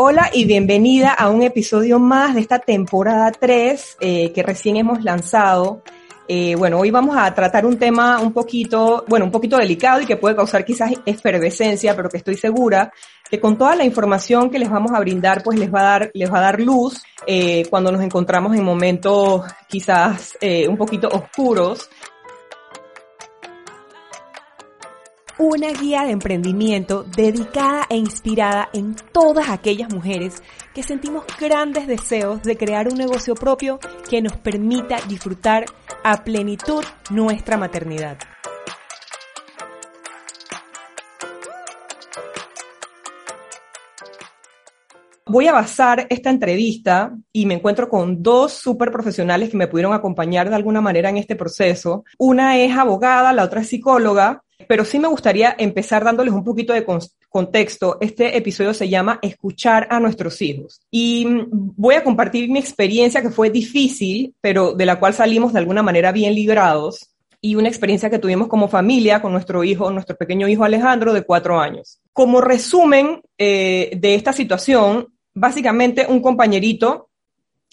[0.00, 5.02] Hola y bienvenida a un episodio más de esta temporada 3 eh, que recién hemos
[5.02, 5.82] lanzado.
[6.28, 10.06] Eh, bueno, hoy vamos a tratar un tema un poquito, bueno, un poquito delicado y
[10.06, 12.92] que puede causar quizás efervescencia, pero que estoy segura
[13.28, 16.10] que con toda la información que les vamos a brindar, pues les va a dar,
[16.14, 20.38] les va a dar luz eh, cuando nos encontramos en momentos quizás
[20.68, 21.90] un poquito oscuros
[25.38, 30.42] una guía de emprendimiento dedicada e inspirada en todas aquellas mujeres
[30.74, 33.78] que sentimos grandes deseos de crear un negocio propio
[34.10, 35.64] que nos permita disfrutar
[36.02, 38.18] a plenitud nuestra maternidad.
[45.28, 49.92] Voy a basar esta entrevista y me encuentro con dos súper profesionales que me pudieron
[49.92, 52.04] acompañar de alguna manera en este proceso.
[52.18, 56.72] Una es abogada, la otra es psicóloga pero sí me gustaría empezar dándoles un poquito
[56.72, 56.84] de
[57.28, 57.98] contexto.
[58.00, 60.80] Este episodio se llama Escuchar a nuestros hijos.
[60.90, 65.60] Y voy a compartir mi experiencia que fue difícil, pero de la cual salimos de
[65.60, 67.14] alguna manera bien librados.
[67.40, 71.22] Y una experiencia que tuvimos como familia con nuestro hijo, nuestro pequeño hijo Alejandro de
[71.22, 72.00] cuatro años.
[72.12, 75.06] Como resumen eh, de esta situación,
[75.38, 77.08] básicamente un compañerito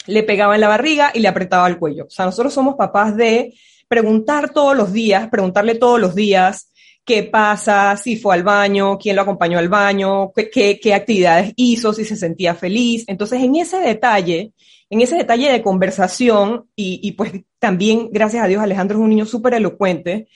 [0.08, 2.06] le pegaba en la barriga y le apretaba el cuello.
[2.06, 3.54] O sea, nosotros somos papás de
[3.88, 6.72] preguntar todos los días, preguntarle todos los días,
[7.04, 12.04] qué pasa, si fue al baño, quién lo acompañó al baño, qué, actividades hizo, si
[12.04, 13.04] se sentía feliz.
[13.08, 14.54] Entonces, en ese detalle,
[14.90, 19.26] en ese detalle de conversación, y, pues también, gracias a Dios, Alejandro es un niño
[19.26, 20.28] súper elocuente,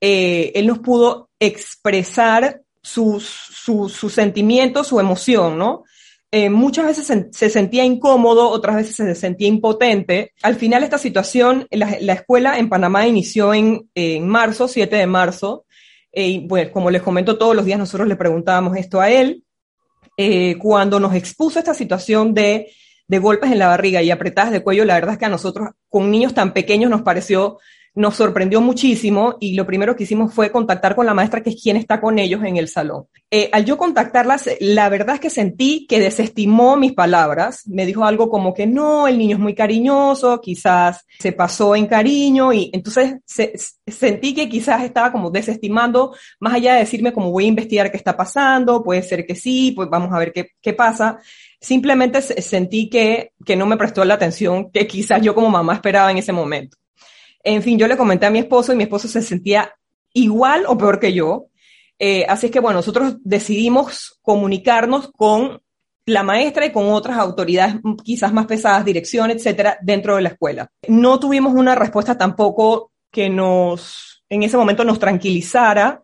[0.00, 5.84] eh, él nos pudo expresar su, su sentimientos, su emoción, ¿no?
[6.30, 10.32] Eh, muchas veces se, se, sentía incómodo, otras veces se sentía impotente.
[10.42, 15.06] Al final esta situación, la, la escuela en Panamá inició en, en marzo, 7 de
[15.06, 15.64] marzo,
[16.12, 19.44] eh, bueno, como les comento, todos los días nosotros le preguntábamos esto a él.
[20.16, 22.72] Eh, cuando nos expuso esta situación de,
[23.06, 25.68] de golpes en la barriga y apretadas de cuello, la verdad es que a nosotros,
[25.88, 27.58] con niños tan pequeños, nos pareció
[27.98, 31.60] nos sorprendió muchísimo y lo primero que hicimos fue contactar con la maestra, que es
[31.60, 33.06] quien está con ellos en el salón.
[33.28, 37.66] Eh, al yo contactarlas, la verdad es que sentí que desestimó mis palabras.
[37.66, 41.88] Me dijo algo como que no, el niño es muy cariñoso, quizás se pasó en
[41.88, 43.16] cariño y entonces
[43.84, 47.96] sentí que quizás estaba como desestimando, más allá de decirme como voy a investigar qué
[47.96, 51.18] está pasando, puede ser que sí, pues vamos a ver qué, qué pasa
[51.60, 56.12] simplemente sentí que, que no me prestó la atención que quizás yo como mamá esperaba
[56.12, 56.76] en ese momento.
[57.44, 59.72] En fin, yo le comenté a mi esposo y mi esposo se sentía
[60.12, 61.46] igual o peor que yo.
[61.98, 65.60] Eh, así es que, bueno, nosotros decidimos comunicarnos con
[66.06, 70.70] la maestra y con otras autoridades quizás más pesadas, dirección, etcétera, dentro de la escuela.
[70.88, 76.02] No tuvimos una respuesta tampoco que nos, en ese momento nos tranquilizara.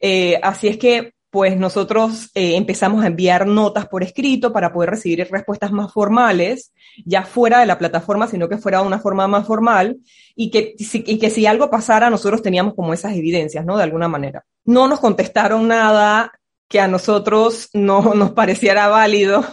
[0.00, 4.90] Eh, así es que pues nosotros eh, empezamos a enviar notas por escrito para poder
[4.90, 6.72] recibir respuestas más formales,
[7.04, 9.96] ya fuera de la plataforma, sino que fuera de una forma más formal,
[10.36, 13.76] y que, y que si algo pasara, nosotros teníamos como esas evidencias, ¿no?
[13.76, 14.44] De alguna manera.
[14.64, 16.30] No nos contestaron nada
[16.68, 19.44] que a nosotros no nos pareciera válido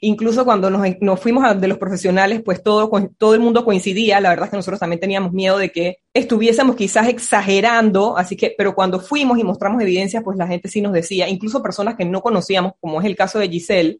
[0.00, 4.20] Incluso cuando nos, nos fuimos de los profesionales, pues todo, todo el mundo coincidía.
[4.20, 8.54] La verdad es que nosotros también teníamos miedo de que estuviésemos quizás exagerando, así que,
[8.56, 12.04] pero cuando fuimos y mostramos evidencias, pues la gente sí nos decía, incluso personas que
[12.04, 13.98] no conocíamos, como es el caso de Giselle,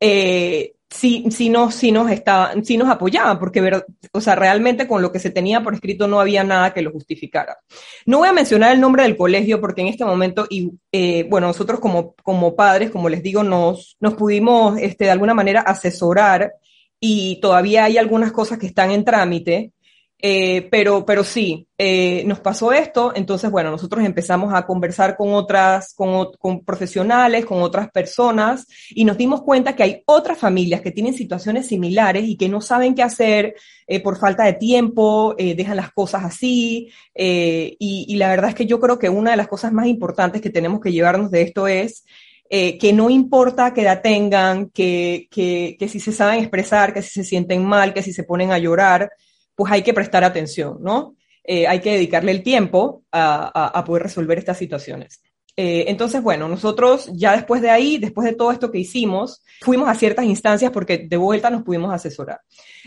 [0.00, 3.82] eh, sí, sí, nos, sí, nos estaban, sí nos apoyaban, porque
[4.12, 6.92] o sea, realmente con lo que se tenía por escrito no había nada que lo
[6.92, 7.58] justificara.
[8.06, 11.48] No voy a mencionar el nombre del colegio porque en este momento, y, eh, bueno,
[11.48, 16.54] nosotros como, como padres, como les digo, nos, nos pudimos este, de alguna manera asesorar
[17.00, 19.72] y todavía hay algunas cosas que están en trámite.
[20.18, 25.34] Eh, pero, pero sí, eh, nos pasó esto, entonces, bueno, nosotros empezamos a conversar con
[25.34, 30.90] otras, con, profesionales, con otras personas, y nos dimos cuenta que hay otras familias que
[30.90, 35.76] tienen situaciones similares y que no saben qué hacer eh, por falta de tiempo, dejan
[35.76, 39.72] las cosas así, y la verdad es que yo creo que una de las cosas
[39.72, 42.04] más importantes que tenemos que llevarnos de esto es
[42.48, 47.02] eh, que no importa qué edad tengan, que, que, que, si se saben expresar, que
[47.02, 49.10] si se sienten mal, que si se ponen a llorar,
[49.54, 51.16] pues hay que prestar atención, ¿no?
[51.42, 55.22] Eh, hay que dedicarle el tiempo a, a, poder resolver estas situaciones.
[55.56, 59.88] Eh, entonces, bueno, nosotros ya después de ahí, después de todo esto que hicimos, fuimos
[59.88, 62.40] a ciertas instancias porque de vuelta nos pudimos asesorar.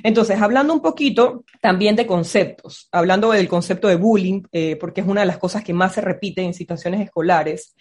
[0.04, 4.44] Entonces, hablando un poquito también de conceptos, hablando del concepto de bullying,
[4.80, 7.76] porque es una de las cosas que más se repite en situaciones escolares,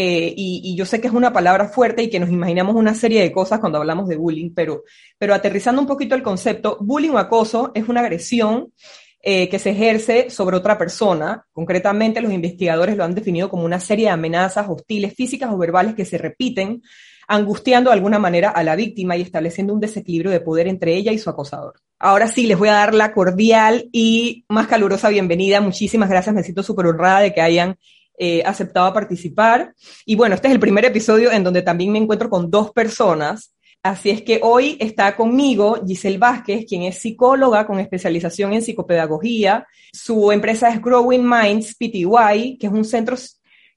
[0.00, 3.20] eh, y, yo sé que es una palabra fuerte y que nos imaginamos una serie
[3.20, 4.84] de cosas cuando hablamos de bullying, pero,
[5.18, 8.72] pero aterrizando un poquito el concepto, bullying o acoso es una agresión
[9.20, 11.44] eh, que se ejerce sobre otra persona.
[11.52, 15.96] Concretamente, los investigadores lo han definido como una serie de amenazas hostiles físicas o verbales
[15.96, 16.80] que se repiten
[17.26, 21.10] angustiando de alguna manera a la víctima y estableciendo un desequilibrio de poder entre ella
[21.10, 21.74] y su acosador.
[21.98, 25.60] Ahora sí, les voy a dar la cordial y más calurosa bienvenida.
[25.60, 27.76] Muchísimas gracias, me siento súper honrada de que hayan
[28.18, 29.74] eh, aceptado participar.
[30.04, 33.54] Y bueno, este es el primer episodio en donde también me encuentro con dos personas.
[33.82, 39.66] Así es que hoy está conmigo Giselle Vázquez, quien es psicóloga con especialización en psicopedagogía.
[39.92, 43.16] Su empresa es Growing Minds PTY, que es un centro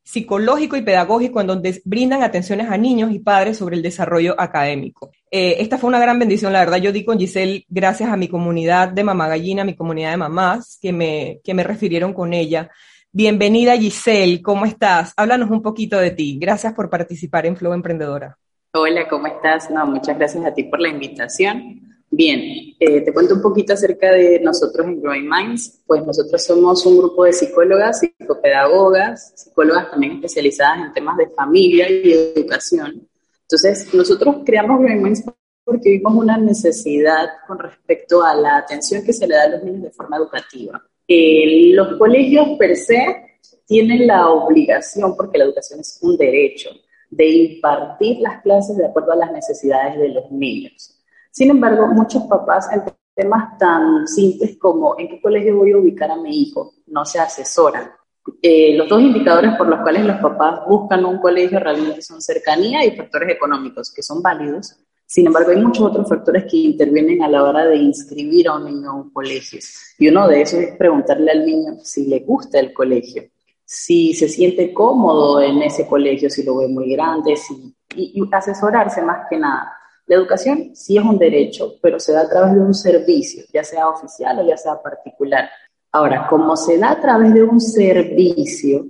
[0.03, 5.11] psicológico y pedagógico en donde brindan atenciones a niños y padres sobre el desarrollo académico.
[5.29, 6.77] Eh, esta fue una gran bendición, la verdad.
[6.77, 10.77] Yo di con Giselle gracias a mi comunidad de mamá gallina, mi comunidad de mamás,
[10.81, 12.69] que me, que me refirieron con ella.
[13.13, 15.11] Bienvenida Giselle, ¿cómo estás?
[15.17, 16.39] Háblanos un poquito de ti.
[16.39, 18.37] Gracias por participar en Flow Emprendedora.
[18.73, 19.69] Hola, ¿cómo estás?
[19.69, 21.81] No, muchas gracias a ti por la invitación.
[22.09, 22.39] Bien,
[22.79, 25.81] eh, te cuento un poquito acerca de nosotros en Growing Minds.
[25.85, 31.91] Pues nosotros somos un grupo de psicólogas, psicopedagogas, psicólogas también especializadas en temas de familia
[31.91, 33.09] y educación.
[33.41, 35.25] Entonces, nosotros creamos Growing Minds
[35.65, 39.63] porque vimos una necesidad con respecto a la atención que se le da a los
[39.63, 40.81] niños de forma educativa.
[41.73, 46.69] Los colegios per se tienen la obligación, porque la educación es un derecho,
[47.09, 50.97] de impartir las clases de acuerdo a las necesidades de los niños.
[51.31, 56.11] Sin embargo, muchos papás en temas tan simples como en qué colegio voy a ubicar
[56.11, 57.91] a mi hijo no se asesoran.
[58.41, 62.85] Eh, los dos indicadores por los cuales los papás buscan un colegio realmente son cercanía
[62.85, 64.77] y factores económicos, que son válidos.
[65.11, 68.63] Sin embargo, hay muchos otros factores que intervienen a la hora de inscribir a un
[68.63, 69.59] niño a un colegio.
[69.99, 73.23] Y uno de esos es preguntarle al niño si le gusta el colegio,
[73.65, 79.01] si se siente cómodo en ese colegio, si lo ve muy grande, si, y asesorarse
[79.01, 79.73] más que nada.
[80.05, 83.65] La educación sí es un derecho, pero se da a través de un servicio, ya
[83.65, 85.49] sea oficial o ya sea particular.
[85.91, 88.85] Ahora, como se da a través de un servicio,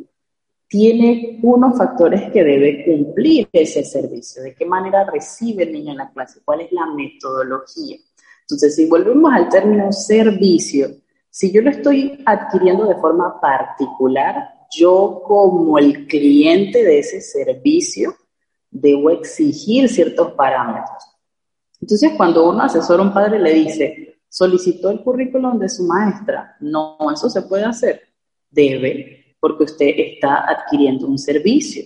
[0.72, 4.42] tiene unos factores que debe cumplir ese servicio.
[4.42, 6.40] ¿De qué manera recibe el niño en la clase?
[6.46, 7.98] ¿Cuál es la metodología?
[8.44, 10.88] Entonces, si volvemos al término servicio,
[11.30, 18.16] si yo lo estoy adquiriendo de forma particular, yo como el cliente de ese servicio
[18.70, 21.04] debo exigir ciertos parámetros.
[21.82, 26.56] Entonces, cuando uno asesora a un padre le dice, solicitó el currículum de su maestra,
[26.62, 28.04] no, eso se puede hacer.
[28.50, 31.84] Debe, porque usted está adquiriendo un servicio.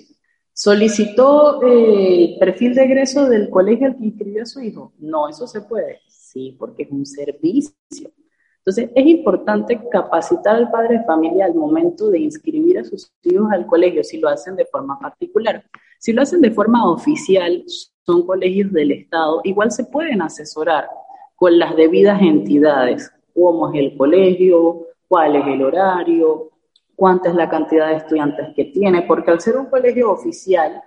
[0.53, 4.93] ¿Solicitó eh, perfil de egreso del colegio al que inscribió a su hijo?
[4.99, 6.01] No, eso se puede.
[6.07, 8.11] Sí, porque es un servicio.
[8.59, 13.51] Entonces, es importante capacitar al padre de familia al momento de inscribir a sus hijos
[13.51, 15.63] al colegio, si lo hacen de forma particular.
[15.99, 17.63] Si lo hacen de forma oficial,
[18.05, 20.87] son colegios del Estado, igual se pueden asesorar
[21.35, 26.51] con las debidas entidades, cómo es el colegio, cuál es el horario,
[26.95, 30.81] cuánta es la cantidad de estudiantes que tiene, porque al ser un colegio oficial,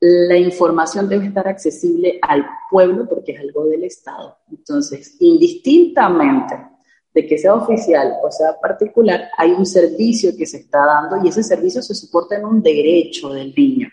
[0.00, 4.38] la información debe estar accesible al pueblo porque es algo del Estado.
[4.50, 6.54] Entonces, indistintamente
[7.14, 11.28] de que sea oficial o sea particular, hay un servicio que se está dando y
[11.28, 13.88] ese servicio se soporta en un derecho del niño.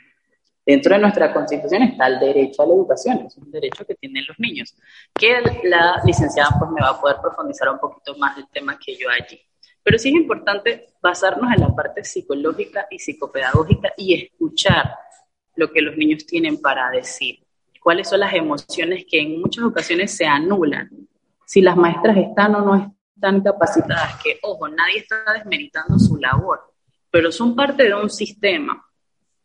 [0.65, 4.25] Dentro de nuestra constitución está el derecho a la educación, es un derecho que tienen
[4.27, 4.75] los niños,
[5.13, 8.95] que la licenciada pues me va a poder profundizar un poquito más del tema que
[8.95, 9.39] yo allí.
[9.83, 14.95] Pero sí es importante basarnos en la parte psicológica y psicopedagógica y escuchar
[15.55, 17.39] lo que los niños tienen para decir,
[17.81, 20.89] cuáles son las emociones que en muchas ocasiones se anulan,
[21.45, 26.73] si las maestras están o no están capacitadas, que ojo, nadie está desmeritando su labor,
[27.11, 28.83] pero son parte de un sistema.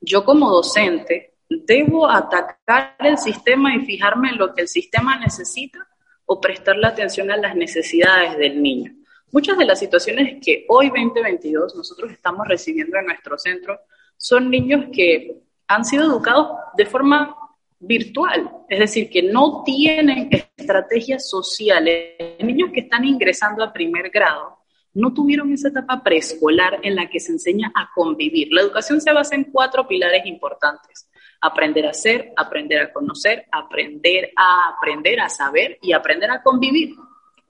[0.00, 5.86] Yo como docente debo atacar el sistema y fijarme en lo que el sistema necesita
[6.26, 8.92] o prestarle atención a las necesidades del niño.
[9.32, 13.78] Muchas de las situaciones que hoy 2022 nosotros estamos recibiendo en nuestro centro
[14.16, 17.37] son niños que han sido educados de forma
[17.78, 24.58] virtual, es decir, que no tienen estrategias sociales, niños que están ingresando a primer grado
[24.99, 28.49] no tuvieron esa etapa preescolar en la que se enseña a convivir.
[28.50, 31.08] La educación se basa en cuatro pilares importantes.
[31.40, 36.97] Aprender a ser, aprender a conocer, aprender a aprender a saber y aprender a convivir.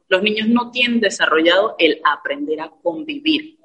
[0.09, 3.59] Los niños no tienen desarrollado el aprender a convivir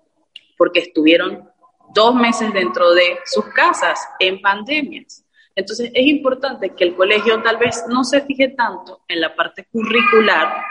[0.57, 1.49] porque estuvieron
[1.93, 5.25] dos meses dentro de sus casas en pandemias.
[5.55, 9.65] Entonces es importante que el colegio tal vez no se fije tanto en la parte
[9.71, 10.63] curricular,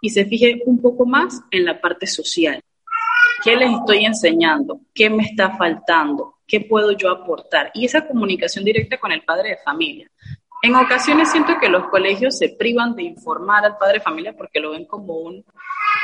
[0.00, 2.62] y se fije un poco más en la parte social.
[3.42, 4.80] ¿Qué les estoy enseñando?
[4.94, 6.36] ¿Qué me está faltando?
[6.46, 7.70] ¿Qué puedo yo aportar?
[7.74, 10.10] Y esa comunicación directa con el padre de familia.
[10.62, 14.58] En ocasiones siento que los colegios se privan de informar al padre de familia porque
[14.58, 15.44] lo ven como un,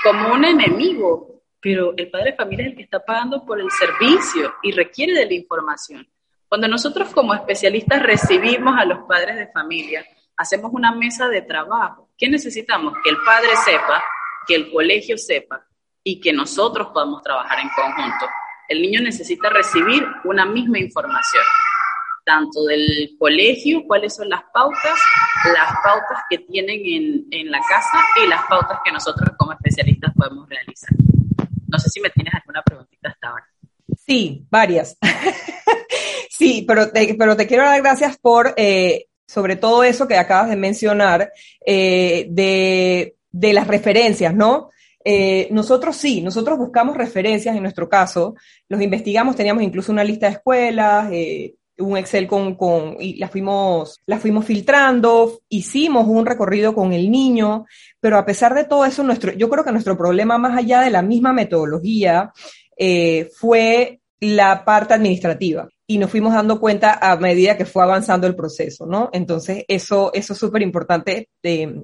[0.03, 3.71] como un enemigo, pero el padre de familia es el que está pagando por el
[3.71, 6.07] servicio y requiere de la información.
[6.49, 10.05] Cuando nosotros como especialistas recibimos a los padres de familia,
[10.37, 12.11] hacemos una mesa de trabajo.
[12.17, 12.95] ¿Qué necesitamos?
[13.03, 14.05] Que el padre sepa,
[14.47, 15.67] que el colegio sepa
[16.05, 18.27] y que nosotros podamos trabajar en conjunto.
[18.69, 21.43] El niño necesita recibir una misma información,
[22.25, 24.99] tanto del colegio, cuáles son las pautas,
[25.53, 30.13] las pautas que tienen en, en la casa y las pautas que nosotros como especialistas
[30.17, 30.91] podemos realizar.
[31.69, 33.49] No sé si me tienes alguna preguntita hasta ahora.
[34.07, 34.97] Sí, varias.
[36.31, 40.51] sí, pero te, pero te quiero dar gracias por, eh, sobre todo eso que acabas
[40.51, 41.33] de mencionar,
[41.65, 44.71] eh, de, de, las referencias, ¿no?
[45.05, 48.35] Eh, nosotros sí, nosotros buscamos referencias en nuestro caso,
[48.69, 53.31] los investigamos, teníamos incluso una lista de escuelas, eh, un Excel con, con, y las
[53.31, 57.67] fuimos, las fuimos filtrando, hicimos un recorrido con el niño,
[58.01, 60.91] pero a pesar de todo eso, nuestro, yo creo que nuestro problema más allá de
[60.91, 62.33] la misma metodología
[62.77, 68.27] eh, fue la parte administrativa y nos fuimos dando cuenta a medida que fue avanzando
[68.27, 69.11] el proceso, ¿no?
[69.13, 71.83] Entonces, eso, eso es súper importante, eh,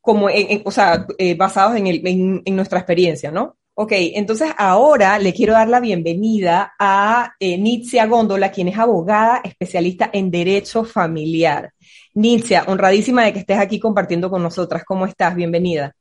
[0.00, 3.56] como, en, o sea, eh, basados en, el, en, nuestra experiencia, ¿no?
[3.82, 9.40] Ok, entonces ahora le quiero dar la bienvenida a eh, Nitzia Góndola, quien es abogada
[9.42, 11.72] especialista en derecho familiar.
[12.12, 14.84] Nitzia, honradísima de que estés aquí compartiendo con nosotras.
[14.84, 15.34] ¿Cómo estás?
[15.34, 15.96] Bienvenida.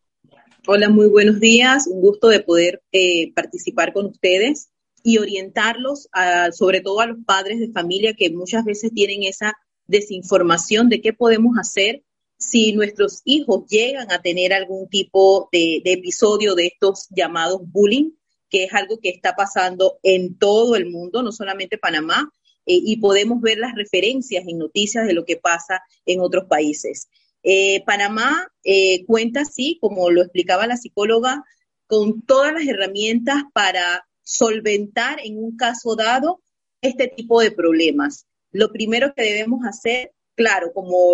[0.68, 1.88] Hola, muy buenos días.
[1.88, 4.72] Un gusto de poder eh, participar con ustedes
[5.02, 9.54] y orientarlos, a, sobre todo a los padres de familia que muchas veces tienen esa
[9.88, 12.04] desinformación de qué podemos hacer
[12.40, 18.12] si nuestros hijos llegan a tener algún tipo de, episodio de estos llamados bullying,
[18.50, 22.32] que es algo que está pasando en todo el mundo, no solamente Panamá,
[22.66, 27.10] eh, y podemos ver las referencias en noticias de lo que pasa en otros países.
[27.44, 31.44] Eh, Panamá eh, cuenta, sí, como lo explicaba la psicóloga,
[31.88, 36.42] con todas las herramientas para solventar en un caso dado
[36.82, 38.28] este tipo de problemas.
[38.52, 41.12] Lo primero que debemos hacer claro, como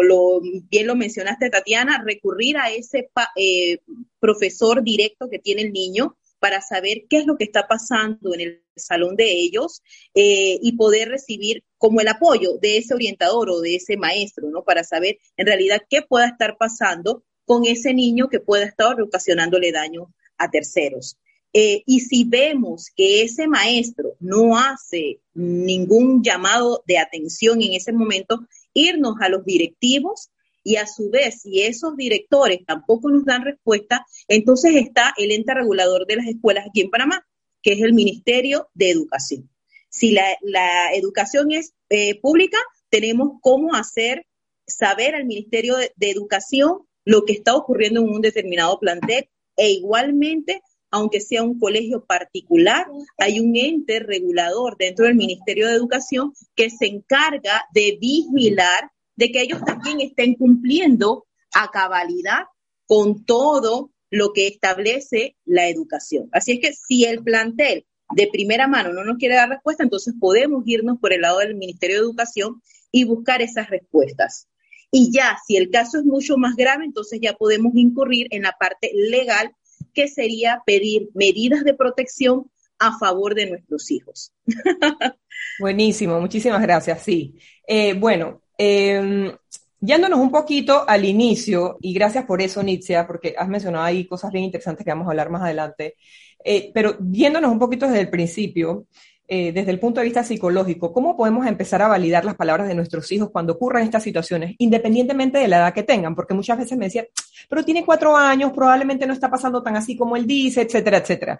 [0.69, 3.79] bien lo mencionaste, Tatiana, recurrir a ese eh,
[4.19, 8.41] profesor directo que tiene el niño para saber qué es lo que está pasando en
[8.41, 9.81] el salón de ellos
[10.13, 14.63] eh, y poder recibir como el apoyo de ese orientador o de ese maestro, ¿no?
[14.63, 19.71] Para saber en realidad qué pueda estar pasando con ese niño que pueda estar ocasionándole
[19.71, 21.17] daño a terceros.
[21.51, 27.91] Eh, y si vemos que ese maestro no hace ningún llamado de atención en ese
[27.91, 30.29] momento, irnos a los directivos
[30.63, 35.53] y a su vez, si esos directores tampoco nos dan respuesta, entonces está el ente
[35.53, 37.25] regulador de las escuelas aquí en Panamá,
[37.61, 39.49] que es el Ministerio de Educación.
[39.89, 42.57] Si la, la educación es eh, pública,
[42.89, 44.25] tenemos cómo hacer
[44.67, 49.69] saber al Ministerio de, de Educación lo que está ocurriendo en un determinado plantel e
[49.69, 50.61] igualmente
[50.91, 52.87] aunque sea un colegio particular,
[53.17, 59.31] hay un ente regulador dentro del Ministerio de Educación que se encarga de vigilar de
[59.31, 62.43] que ellos también estén cumpliendo a cabalidad
[62.85, 66.29] con todo lo que establece la educación.
[66.31, 70.13] Así es que si el plantel de primera mano no nos quiere dar respuesta, entonces
[70.19, 72.61] podemos irnos por el lado del Ministerio de Educación
[72.91, 74.47] y buscar esas respuestas.
[74.91, 78.55] Y ya, si el caso es mucho más grave, entonces ya podemos incurrir en la
[78.57, 79.53] parte legal
[79.95, 84.33] que sería pedir medidas de protección a favor de nuestros hijos.
[85.59, 87.01] Buenísimo, muchísimas gracias.
[87.01, 87.35] Sí.
[87.65, 89.31] Eh, bueno, eh,
[89.79, 94.31] yéndonos un poquito al inicio, y gracias por eso, Nitzia, porque has mencionado ahí cosas
[94.31, 95.95] bien interesantes que vamos a hablar más adelante,
[96.43, 98.87] eh, pero yéndonos un poquito desde el principio,
[99.27, 102.75] eh, desde el punto de vista psicológico, ¿cómo podemos empezar a validar las palabras de
[102.75, 106.15] nuestros hijos cuando ocurran estas situaciones, independientemente de la edad que tengan?
[106.15, 107.07] Porque muchas veces me decían,
[107.49, 111.39] pero tiene cuatro años, probablemente no está pasando tan así como él dice, etcétera, etcétera.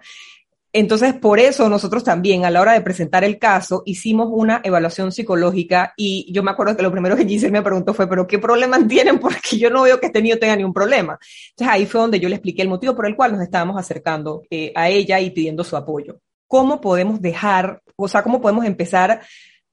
[0.78, 5.12] Entonces, por eso nosotros también a la hora de presentar el caso hicimos una evaluación
[5.14, 8.40] psicológica y yo me acuerdo que lo primero que Giselle me preguntó fue, pero ¿qué
[8.40, 9.20] problemas tienen?
[9.20, 11.18] Porque yo no veo que este niño tenga ningún problema.
[11.52, 14.44] Entonces ahí fue donde yo le expliqué el motivo por el cual nos estábamos acercando
[14.50, 19.22] eh, a ella y pidiendo su apoyo cómo podemos dejar, o sea, cómo podemos empezar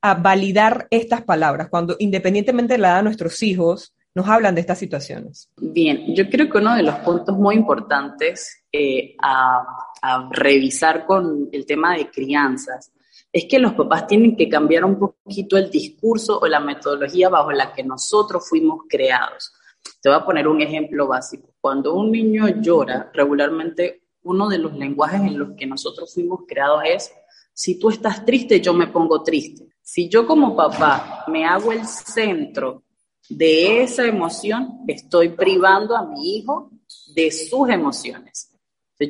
[0.00, 4.61] a validar estas palabras cuando independientemente de la edad de nuestros hijos nos hablan de
[4.61, 5.49] estas situaciones.
[5.57, 9.64] Bien, yo creo que uno de los puntos muy importantes eh, a,
[10.02, 12.93] a revisar con el tema de crianzas
[13.33, 17.50] es que los papás tienen que cambiar un poquito el discurso o la metodología bajo
[17.52, 19.52] la que nosotros fuimos creados.
[20.00, 21.55] Te voy a poner un ejemplo básico.
[21.61, 26.83] Cuando un niño llora, regularmente uno de los lenguajes en los que nosotros fuimos creados
[26.87, 27.12] es,
[27.52, 29.69] si tú estás triste, yo me pongo triste.
[29.83, 32.85] Si yo como papá me hago el centro
[33.29, 36.71] de esa emoción, estoy privando a mi hijo
[37.14, 38.52] de sus emociones.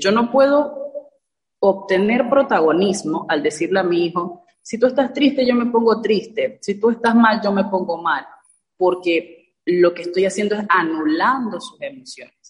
[0.01, 0.75] Yo no puedo
[1.61, 6.59] obtener protagonismo al decirle a mi hijo, Si tú estás triste, yo me pongo triste.
[6.63, 8.25] Si tú estás mal, yo me pongo mal.
[8.77, 12.42] Porque lo que estoy haciendo es anulando sus emociones.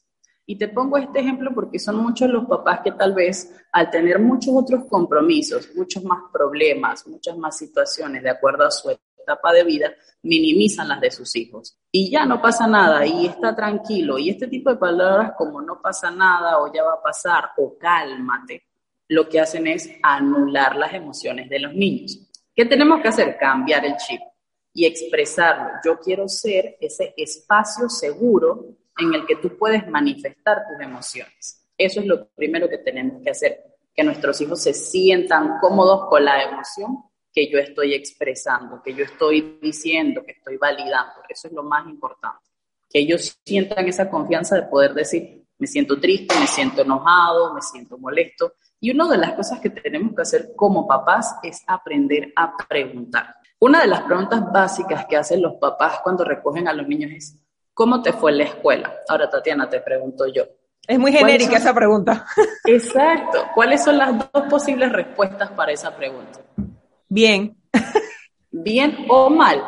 [0.44, 4.18] Y te pongo este ejemplo porque son muchos los papás que tal vez al tener
[4.18, 9.64] muchos otros compromisos, muchos más problemas, muchas más situaciones de acuerdo a su etapa de
[9.64, 11.78] vida, minimizan las de sus hijos.
[11.90, 14.18] Y ya no pasa nada y está tranquilo.
[14.18, 17.76] Y este tipo de palabras como no pasa nada o ya va a pasar o
[17.78, 18.64] cálmate,
[19.08, 22.18] lo que hacen es anular las emociones de los niños.
[22.54, 23.36] ¿Qué tenemos que hacer?
[23.38, 24.20] Cambiar el chip
[24.74, 25.80] y expresarlo.
[25.84, 31.66] Yo quiero ser ese espacio seguro en el que tú puedes manifestar tus emociones.
[31.76, 33.58] Eso es lo primero que tenemos que hacer,
[33.94, 36.98] que nuestros hijos se sientan cómodos con la emoción
[37.32, 41.14] que yo estoy expresando, que yo estoy diciendo, que estoy validando.
[41.28, 42.50] Eso es lo más importante.
[42.90, 47.62] Que ellos sientan esa confianza de poder decir, me siento triste, me siento enojado, me
[47.62, 48.54] siento molesto.
[48.80, 53.36] Y una de las cosas que tenemos que hacer como papás es aprender a preguntar.
[53.60, 57.38] Una de las preguntas básicas que hacen los papás cuando recogen a los niños es,
[57.82, 58.94] ¿cómo te fue en la escuela?
[59.08, 60.44] Ahora, Tatiana, te pregunto yo.
[60.86, 62.24] Es muy genérica esa pregunta.
[62.64, 63.44] Exacto.
[63.56, 66.38] ¿Cuáles son las dos posibles respuestas para esa pregunta?
[67.08, 67.56] Bien.
[68.52, 69.60] Bien o mal.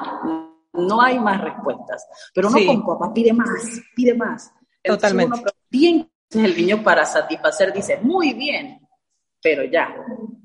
[0.75, 2.06] No hay más respuestas.
[2.33, 4.52] Pero uno como papá pide más, pide más.
[4.80, 5.42] Totalmente.
[5.68, 8.78] bien, el niño para satisfacer dice, muy bien,
[9.42, 9.92] pero ya.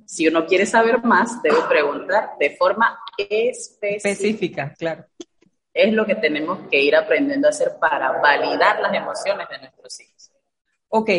[0.07, 4.09] Si uno quiere saber más, debe preguntar de forma específica.
[4.09, 5.05] Específica, claro.
[5.73, 9.99] Es lo que tenemos que ir aprendiendo a hacer para validar las emociones de nuestros
[9.99, 10.31] hijos.
[10.89, 11.09] Ok,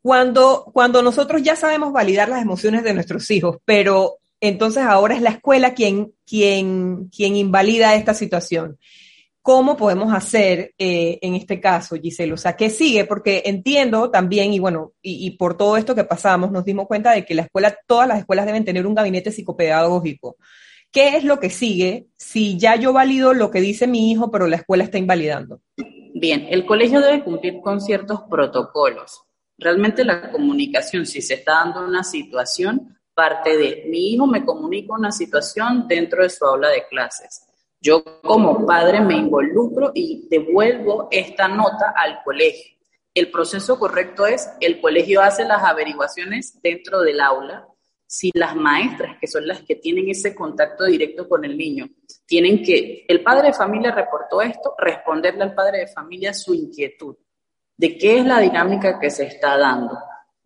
[0.00, 5.22] cuando, cuando nosotros ya sabemos validar las emociones de nuestros hijos, pero entonces ahora es
[5.22, 8.78] la escuela quien, quien, quien invalida esta situación.
[9.42, 12.32] ¿Cómo podemos hacer eh, en este caso, Giselle?
[12.32, 13.04] O sea, ¿qué sigue?
[13.04, 17.24] Porque entiendo también, y bueno, y, por todo esto que pasamos, nos dimos cuenta de
[17.24, 20.36] que la escuela, todas las escuelas deben tener un gabinete psicopedagógico.
[20.96, 24.46] ¿Qué es lo que sigue si ya yo valido lo que dice mi hijo, pero
[24.46, 25.60] la escuela está invalidando?
[26.14, 29.20] Bien, el colegio debe cumplir con ciertos protocolos.
[29.58, 34.94] Realmente la comunicación, si se está dando una situación, parte de mi hijo me comunica
[34.94, 37.42] una situación dentro de su aula de clases.
[37.78, 42.74] Yo como padre me involucro y devuelvo esta nota al colegio.
[43.12, 47.68] El proceso correcto es, el colegio hace las averiguaciones dentro del aula.
[48.06, 51.88] Si las maestras, que son las que tienen ese contacto directo con el niño,
[52.24, 57.16] tienen que, el padre de familia reportó esto, responderle al padre de familia su inquietud
[57.76, 59.98] de qué es la dinámica que se está dando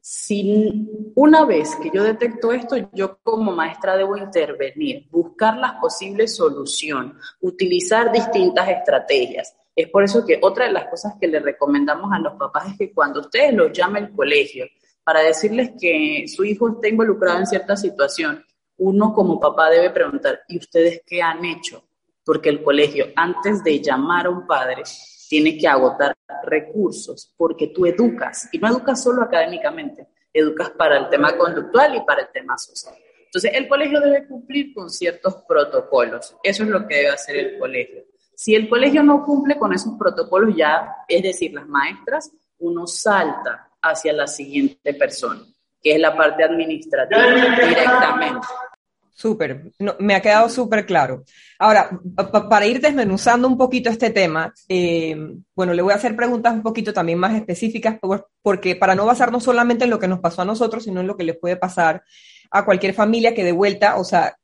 [0.02, 6.34] si una vez que yo detecto esto, yo como maestra debo intervenir, buscar las posibles
[6.34, 9.54] soluciones, utilizar distintas estrategias.
[9.76, 12.78] Es por eso que otra de las cosas que le recomendamos a los papás es
[12.78, 14.66] que cuando ustedes los llamen el colegio
[15.10, 18.44] para decirles que su hijo está involucrado en cierta situación,
[18.76, 21.82] uno como papá debe preguntar, ¿y ustedes qué han hecho?
[22.24, 24.84] Porque el colegio, antes de llamar a un padre,
[25.28, 31.08] tiene que agotar recursos porque tú educas y no educas solo académicamente, educas para el
[31.08, 32.94] tema conductual y para el tema social.
[33.24, 36.36] Entonces, el colegio debe cumplir con ciertos protocolos.
[36.44, 38.04] Eso es lo que debe hacer el colegio.
[38.36, 43.69] Si el colegio no cumple con esos protocolos, ya, es decir, las maestras, uno salta
[43.82, 45.42] hacia la siguiente persona,
[45.82, 47.22] que es la parte administrativa
[47.66, 48.46] directamente.
[49.20, 51.24] Súper, me ha quedado súper claro.
[51.58, 51.90] Ahora,
[52.48, 55.14] para ir desmenuzando un poquito este tema, eh,
[55.54, 57.98] bueno, le voy a hacer preguntas un poquito también más específicas,
[58.40, 61.18] porque para no basarnos solamente en lo que nos pasó a nosotros, sino en lo
[61.18, 62.02] que les puede pasar
[62.50, 64.36] a cualquier familia que de vuelta, o sea,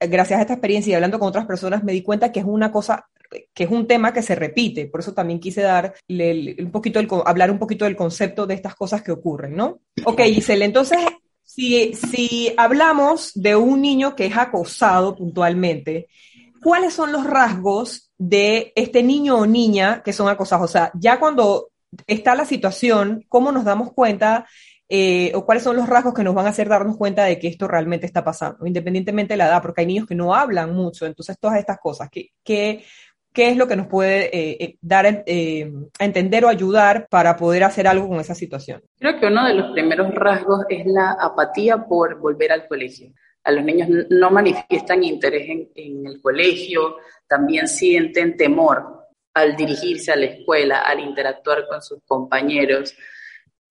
[0.00, 2.72] gracias a esta experiencia y hablando con otras personas, me di cuenta que es una
[2.72, 3.06] cosa,
[3.52, 4.86] que es un tema que se repite.
[4.86, 9.02] Por eso también quise dar un poquito, hablar un poquito del concepto de estas cosas
[9.02, 9.80] que ocurren, ¿no?
[10.04, 10.98] Ok, Giselle, entonces
[11.44, 16.08] si, hablamos de un niño que es acosado puntualmente,
[16.62, 20.70] ¿cuáles son los rasgos de este niño o niña que son acosados?
[20.70, 21.68] O sea, ya cuando
[22.06, 24.46] está la situación, ¿cómo nos damos cuenta
[24.88, 27.48] eh, o cuáles son los rasgos que nos van a hacer darnos cuenta de que
[27.48, 31.06] esto realmente está pasando, independientemente de la edad, porque hay niños que no hablan mucho,
[31.06, 32.84] entonces todas estas cosas, ¿qué, qué
[33.34, 37.64] es lo que nos puede eh, eh, dar eh, a entender o ayudar para poder
[37.64, 38.82] hacer algo con esa situación?
[38.98, 43.12] Creo que uno de los primeros rasgos es la apatía por volver al colegio.
[43.42, 46.96] A los niños no manifiestan interés en, en el colegio,
[47.28, 52.94] también sienten temor al dirigirse a la escuela, al interactuar con sus compañeros.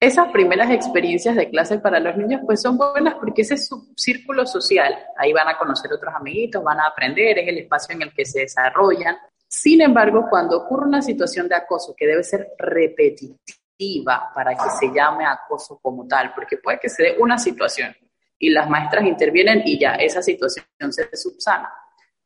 [0.04, 3.94] Esas primeras experiencias de clase para los niños pues son buenas porque ese es su
[3.96, 4.94] círculo social.
[5.16, 8.26] Ahí van a conocer otros amiguitos, van a aprender, es el espacio en el que
[8.26, 9.16] se desarrollan.
[9.56, 14.92] Sin embargo, cuando ocurre una situación de acoso que debe ser repetitiva para que se
[14.92, 17.96] llame acoso como tal, porque puede que se una situación
[18.40, 21.72] y las maestras intervienen y ya esa situación se subsana.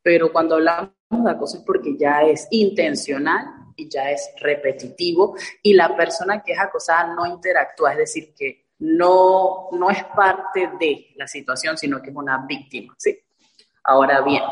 [0.02, 3.44] Pero cuando hablamos de cosas porque ya es intencional
[3.76, 8.68] y ya es repetitivo y la persona que es acosada no interactúa, es decir, que
[8.78, 12.94] no, no es parte de la situación, sino que es una víctima.
[12.96, 13.18] ¿sí?
[13.84, 14.42] Ahora bien,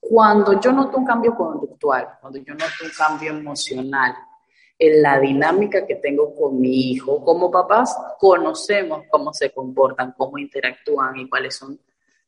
[0.00, 4.14] cuando yo noto un cambio conductual, cuando yo noto un cambio emocional,
[4.80, 7.22] en la dinámica que tengo con mi hijo.
[7.22, 11.78] Como papás conocemos cómo se comportan, cómo interactúan y cuáles son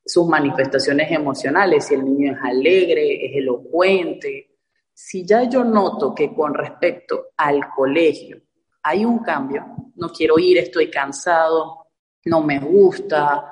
[0.04, 4.58] sus manifestaciones emocionales, si el niño es alegre, es elocuente.
[4.92, 8.42] Si ya yo noto que con respecto al colegio
[8.82, 11.86] hay un cambio, no quiero ir, estoy cansado,
[12.26, 13.51] no me gusta,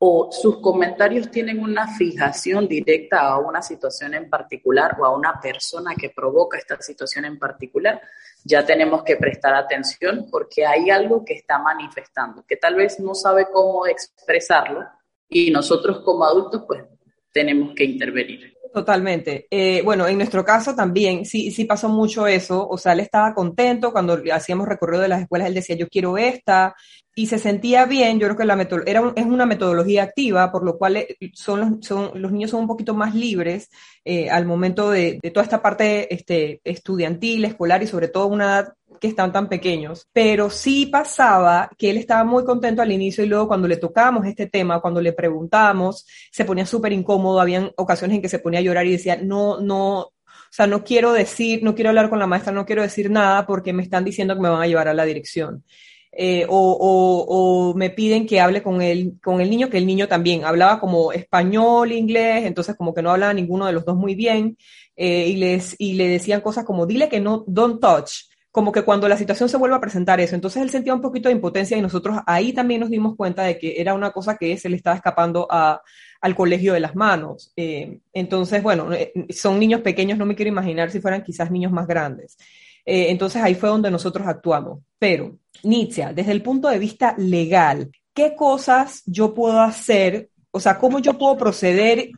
[0.00, 5.40] o sus comentarios tienen una fijación directa a una situación en particular o a una
[5.40, 8.00] persona que provoca esta situación en particular,
[8.44, 13.14] ya tenemos que prestar atención porque hay algo que está manifestando, que tal vez no
[13.14, 14.86] sabe cómo expresarlo
[15.28, 16.84] y nosotros como adultos pues
[17.32, 18.57] tenemos que intervenir.
[18.72, 19.46] Totalmente.
[19.50, 22.68] Eh, bueno, en nuestro caso también sí, sí pasó mucho eso.
[22.68, 26.18] O sea, él estaba contento cuando hacíamos recorrido de las escuelas, él decía, yo quiero
[26.18, 26.74] esta,
[27.14, 28.20] y se sentía bien.
[28.20, 31.86] Yo creo que la era es una metodología activa, por lo cual eh, son los,
[31.86, 33.70] son, los niños son un poquito más libres
[34.04, 38.44] eh, al momento de, de, toda esta parte este, estudiantil, escolar y sobre todo una
[38.44, 43.24] edad que están tan pequeños, pero sí pasaba que él estaba muy contento al inicio
[43.24, 47.72] y luego cuando le tocábamos este tema, cuando le preguntamos, se ponía súper incómodo, habían
[47.76, 50.12] ocasiones en que se ponía a llorar y decía, no, no,
[50.48, 53.46] o sea, no quiero decir, no quiero hablar con la maestra, no quiero decir nada
[53.46, 55.64] porque me están diciendo que me van a llevar a la dirección.
[56.10, 59.86] Eh, o, o, o, me piden que hable con el, con el niño, que el
[59.86, 63.96] niño también hablaba como español, inglés, entonces como que no hablaba ninguno de los dos
[63.96, 64.56] muy bien,
[64.96, 68.82] eh, y, les, y le decían cosas como, dile que no, don't touch, como que
[68.82, 71.76] cuando la situación se vuelve a presentar eso, entonces él sentía un poquito de impotencia
[71.76, 74.76] y nosotros ahí también nos dimos cuenta de que era una cosa que se le
[74.76, 77.52] estaba escapando al colegio de las manos.
[77.56, 81.72] Eh, entonces, bueno, eh, son niños pequeños, no me quiero imaginar si fueran quizás niños
[81.72, 82.36] más grandes.
[82.84, 84.80] Eh, entonces ahí fue donde nosotros actuamos.
[84.98, 90.30] Pero, Nietzsche, desde el punto de vista legal, ¿qué cosas yo puedo hacer?
[90.50, 92.08] O sea, ¿cómo yo puedo proceder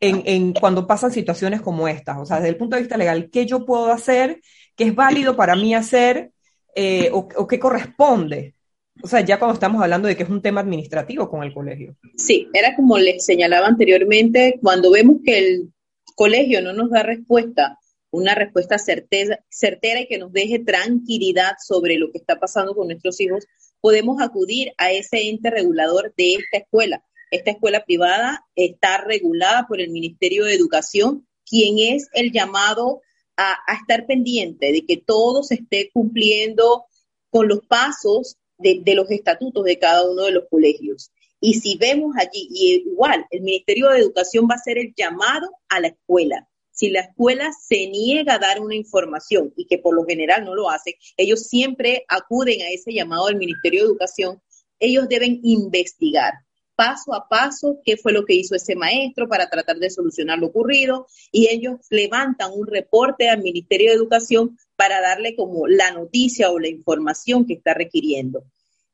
[0.00, 2.18] en, en, cuando pasan situaciones como estas?
[2.18, 4.42] O sea, desde el punto de vista legal, ¿qué yo puedo hacer
[4.78, 6.30] qué es válido para mí hacer
[6.74, 8.54] eh, o, qué corresponde.
[9.02, 11.96] O sea, ya cuando estamos hablando de que es un tema administrativo con el colegio.
[12.16, 15.72] Sí, era como les señalaba anteriormente, cuando vemos que el
[16.14, 17.76] colegio no nos da respuesta,
[18.10, 22.86] una respuesta certeza, certera y que nos deje tranquilidad sobre lo que está pasando con
[22.86, 23.46] nuestros hijos,
[23.80, 27.04] podemos acudir a ese ente regulador de esta escuela.
[27.32, 33.02] Esta escuela privada está regulada por el Ministerio de Educación, quien es el llamado
[33.38, 36.86] a, estar pendiente de que todo se esté cumpliendo
[37.30, 41.12] con los pasos de, los estatutos de cada uno de los colegios.
[41.40, 45.48] Y si vemos allí, y igual, el Ministerio de Educación va a ser el llamado
[45.68, 46.48] a la escuela.
[46.72, 50.54] Si la escuela se niega a dar una información y que por lo general no
[50.54, 54.42] lo hace, ellos siempre acuden a ese llamado del Ministerio de Educación,
[54.80, 56.34] ellos deben investigar
[56.78, 60.46] paso a paso qué fue lo que hizo ese maestro para tratar de solucionar lo
[60.46, 66.52] ocurrido y ellos levantan un reporte al Ministerio de Educación para darle como la noticia
[66.52, 68.44] o la información que está requiriendo.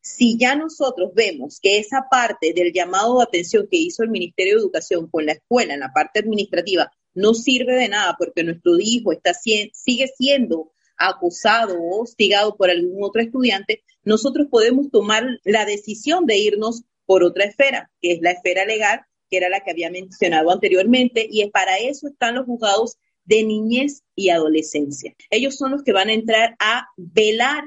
[0.01, 4.55] Si ya nosotros vemos que esa parte del llamado de atención que hizo el Ministerio
[4.55, 8.79] de Educación con la escuela en la parte administrativa no sirve de nada porque nuestro
[8.79, 15.67] hijo está, sigue siendo acusado o hostigado por algún otro estudiante, nosotros podemos tomar la
[15.67, 19.71] decisión de irnos por otra esfera, que es la esfera legal, que era la que
[19.71, 25.15] había mencionado anteriormente, y para eso están los juzgados de niñez y adolescencia.
[25.31, 27.65] Ellos son los que van a entrar a velar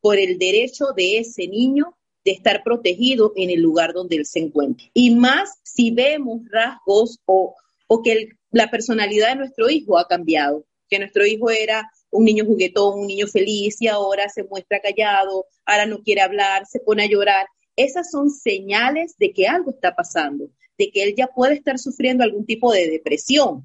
[0.00, 4.40] por el derecho de ese niño de estar protegido en el lugar donde él se
[4.40, 4.90] encuentre.
[4.94, 7.54] Y más si vemos rasgos o,
[7.86, 12.44] o que la personalidad de nuestro hijo ha cambiado, que nuestro hijo era un niño
[12.44, 17.04] juguetón, un niño feliz y ahora se muestra callado, ahora no quiere hablar, se pone
[17.04, 17.46] a llorar.
[17.76, 22.24] Esas son señales de que algo está pasando, de que él ya puede estar sufriendo
[22.24, 23.64] algún tipo de depresión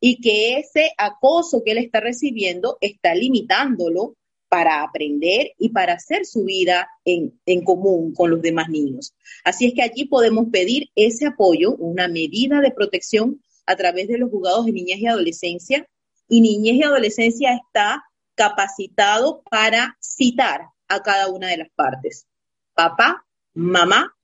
[0.00, 4.16] y que ese acoso que él está recibiendo está limitándolo
[4.48, 7.32] para aprender y para hacer su vida en,
[7.64, 9.14] común con los demás niños.
[9.44, 14.18] Así es que allí podemos pedir ese apoyo, una medida de protección a través de
[14.18, 15.86] los juzgados de niñez y adolescencia.
[16.28, 18.02] Y niñez y adolescencia está
[18.34, 22.26] capacitado para citar a cada una de las partes.
[22.74, 23.26] Papá,
[23.58, 24.16] mamá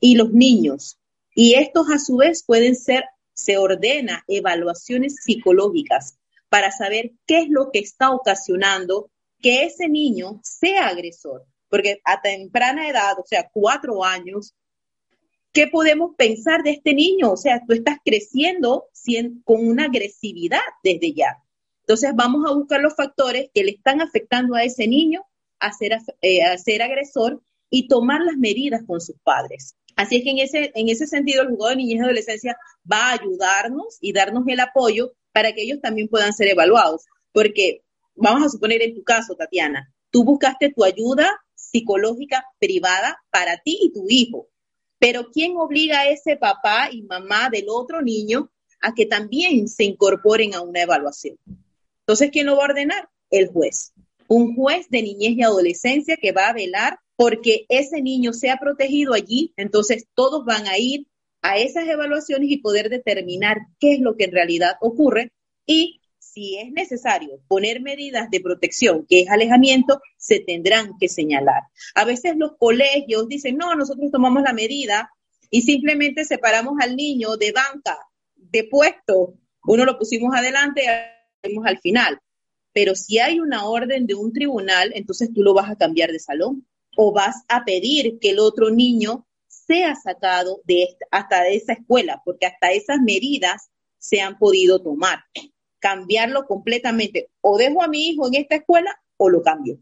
[0.00, 0.98] y los niños.
[1.34, 6.18] Y estos a su vez pueden ser, se ordena evaluaciones psicológicas
[6.48, 11.44] para saber qué es lo que está ocasionando que ese niño sea agresor.
[11.68, 14.54] Porque a temprana edad, o sea, cuatro años,
[15.52, 17.32] ¿qué podemos pensar de este niño?
[17.32, 18.86] O sea, tú estás creciendo
[19.44, 21.42] con una agresividad desde ya.
[21.80, 25.24] Entonces vamos a buscar los factores que le están afectando a ese niño
[25.58, 29.76] a ser, eh, a ser agresor y tomar las medidas con sus padres.
[29.96, 32.56] Así es que en ese, en ese sentido el jugador de niñez y adolescencia
[32.90, 37.06] va a ayudarnos y darnos el apoyo para que ellos también puedan ser evaluados.
[37.32, 37.82] Porque
[38.14, 43.78] vamos a suponer en tu caso, Tatiana, tú buscaste tu ayuda psicológica privada para ti
[43.82, 44.48] y tu hijo,
[44.98, 48.50] pero ¿quién obliga a ese papá y mamá del otro niño
[48.80, 51.36] a que también se incorporen a una evaluación?
[52.00, 53.08] Entonces, ¿quién lo va a ordenar?
[53.30, 53.92] El juez.
[54.28, 59.14] Un juez de niñez y adolescencia que va a velar porque ese niño sea protegido
[59.14, 61.06] allí, entonces todos van a ir
[61.42, 65.32] a esas evaluaciones y poder determinar qué es lo que en realidad ocurre
[65.64, 71.62] y si es necesario poner medidas de protección, que es alejamiento, se tendrán que señalar.
[71.94, 75.10] A veces los colegios dicen, no, nosotros tomamos la medida
[75.50, 77.96] y simplemente separamos al niño de banca,
[78.34, 79.34] de puesto.
[79.64, 80.82] Uno lo pusimos adelante
[81.42, 82.20] y lo al final.
[82.74, 86.18] Pero si hay una orden de un tribunal, entonces tú lo vas a cambiar de
[86.18, 91.74] salón o vas a pedir que el otro niño sea sacado de hasta de esa
[91.74, 95.20] escuela, porque hasta esas medidas se han podido tomar.
[95.78, 97.30] Cambiarlo completamente.
[97.40, 99.78] O dejo a mi hijo en esta escuela o lo cambio.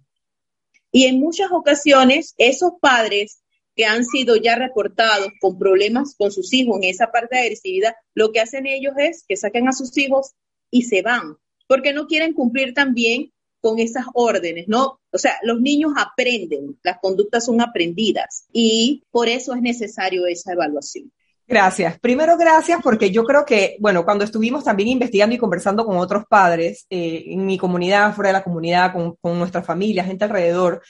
[0.91, 3.43] Y en muchas ocasiones, esos padres
[3.75, 7.95] que han sido ya reportados con problemas con sus hijos en esa parte de agresividad,
[8.15, 10.35] lo que hacen ellos es que saquen a sus hijos
[10.71, 13.33] y se van, porque no quieren cumplir también
[13.65, 15.01] con esas órdenes, ¿no?
[15.11, 20.53] O sea, los niños aprenden, las conductas son aprendidas y por eso es necesario esa
[20.53, 21.11] evaluación.
[21.47, 21.99] Gracias.
[21.99, 26.25] Primero, gracias porque yo creo que, bueno, cuando estuvimos también investigando y conversando con otros
[26.29, 30.83] padres eh, en mi comunidad, fuera de la comunidad, con, con nuestra familia, gente alrededor,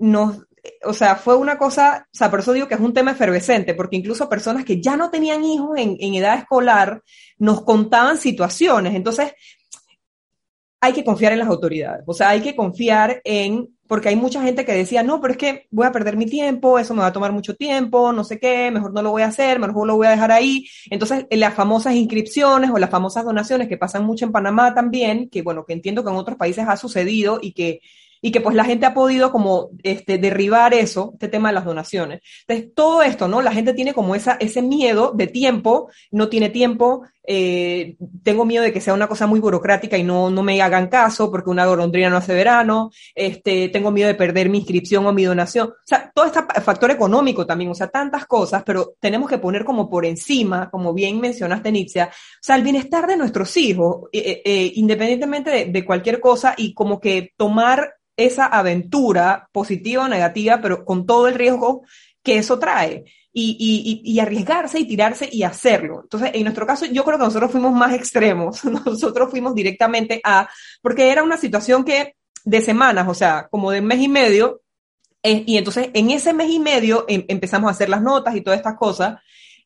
[0.00, 0.40] nos,
[0.84, 3.74] o sea, fue una cosa, o sea, por eso digo que es un tema efervescente,
[3.74, 7.02] porque incluso personas que ya no tenían hijos en, en edad escolar
[7.38, 8.96] nos contaban situaciones.
[8.96, 9.32] Entonces,
[10.80, 14.42] hay que confiar en las autoridades, o sea, hay que confiar en, porque hay mucha
[14.42, 17.08] gente que decía, no, pero es que voy a perder mi tiempo, eso me va
[17.08, 19.96] a tomar mucho tiempo, no sé qué, mejor no lo voy a hacer, mejor lo
[19.96, 20.66] voy a dejar ahí.
[20.90, 25.42] Entonces, las famosas inscripciones o las famosas donaciones que pasan mucho en Panamá también, que
[25.42, 27.80] bueno, que entiendo que en otros países ha sucedido y que
[28.22, 31.64] y que pues la gente ha podido como este, derribar eso, este tema de las
[31.64, 32.20] donaciones.
[32.46, 33.40] Entonces, todo esto, ¿no?
[33.42, 38.64] La gente tiene como esa, ese miedo de tiempo, no tiene tiempo, eh, tengo miedo
[38.64, 41.64] de que sea una cosa muy burocrática y no, no me hagan caso porque una
[41.64, 45.68] golondrina no hace verano, este, tengo miedo de perder mi inscripción o mi donación.
[45.68, 49.64] O sea, todo este factor económico también, o sea, tantas cosas, pero tenemos que poner
[49.64, 54.42] como por encima, como bien mencionaste, Nitzia, o sea, el bienestar de nuestros hijos, eh,
[54.44, 60.60] eh, independientemente de, de cualquier cosa y como que tomar esa aventura positiva o negativa,
[60.60, 61.82] pero con todo el riesgo
[62.24, 63.04] que eso trae.
[63.32, 66.00] Y, y, y, arriesgarse y tirarse y hacerlo.
[66.02, 68.64] Entonces, en nuestro caso, yo creo que nosotros fuimos más extremos.
[68.84, 70.48] Nosotros fuimos directamente a,
[70.82, 74.62] porque era una situación que de semanas, o sea, como de mes y medio,
[75.22, 78.40] eh, y entonces en ese mes y medio em, empezamos a hacer las notas y
[78.40, 79.20] todas estas cosas,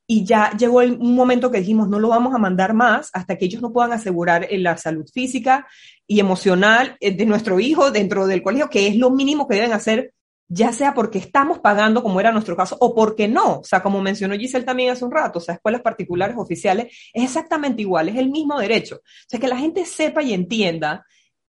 [0.07, 3.46] y ya llegó un momento que dijimos, no lo vamos a mandar más hasta que
[3.46, 5.66] ellos no puedan asegurar eh, la salud física
[6.07, 9.72] y emocional eh, de nuestro hijo dentro del colegio, que es lo mínimo que deben
[9.72, 10.12] hacer,
[10.55, 13.59] ya sea porque estamos pagando, como era nuestro caso, o porque no.
[13.59, 17.25] O sea, como mencionó Giselle también hace un rato, o sea, escuelas particulares oficiales, es
[17.25, 18.97] exactamente igual, es el mismo derecho.
[18.97, 21.05] O sea, que la gente sepa y entienda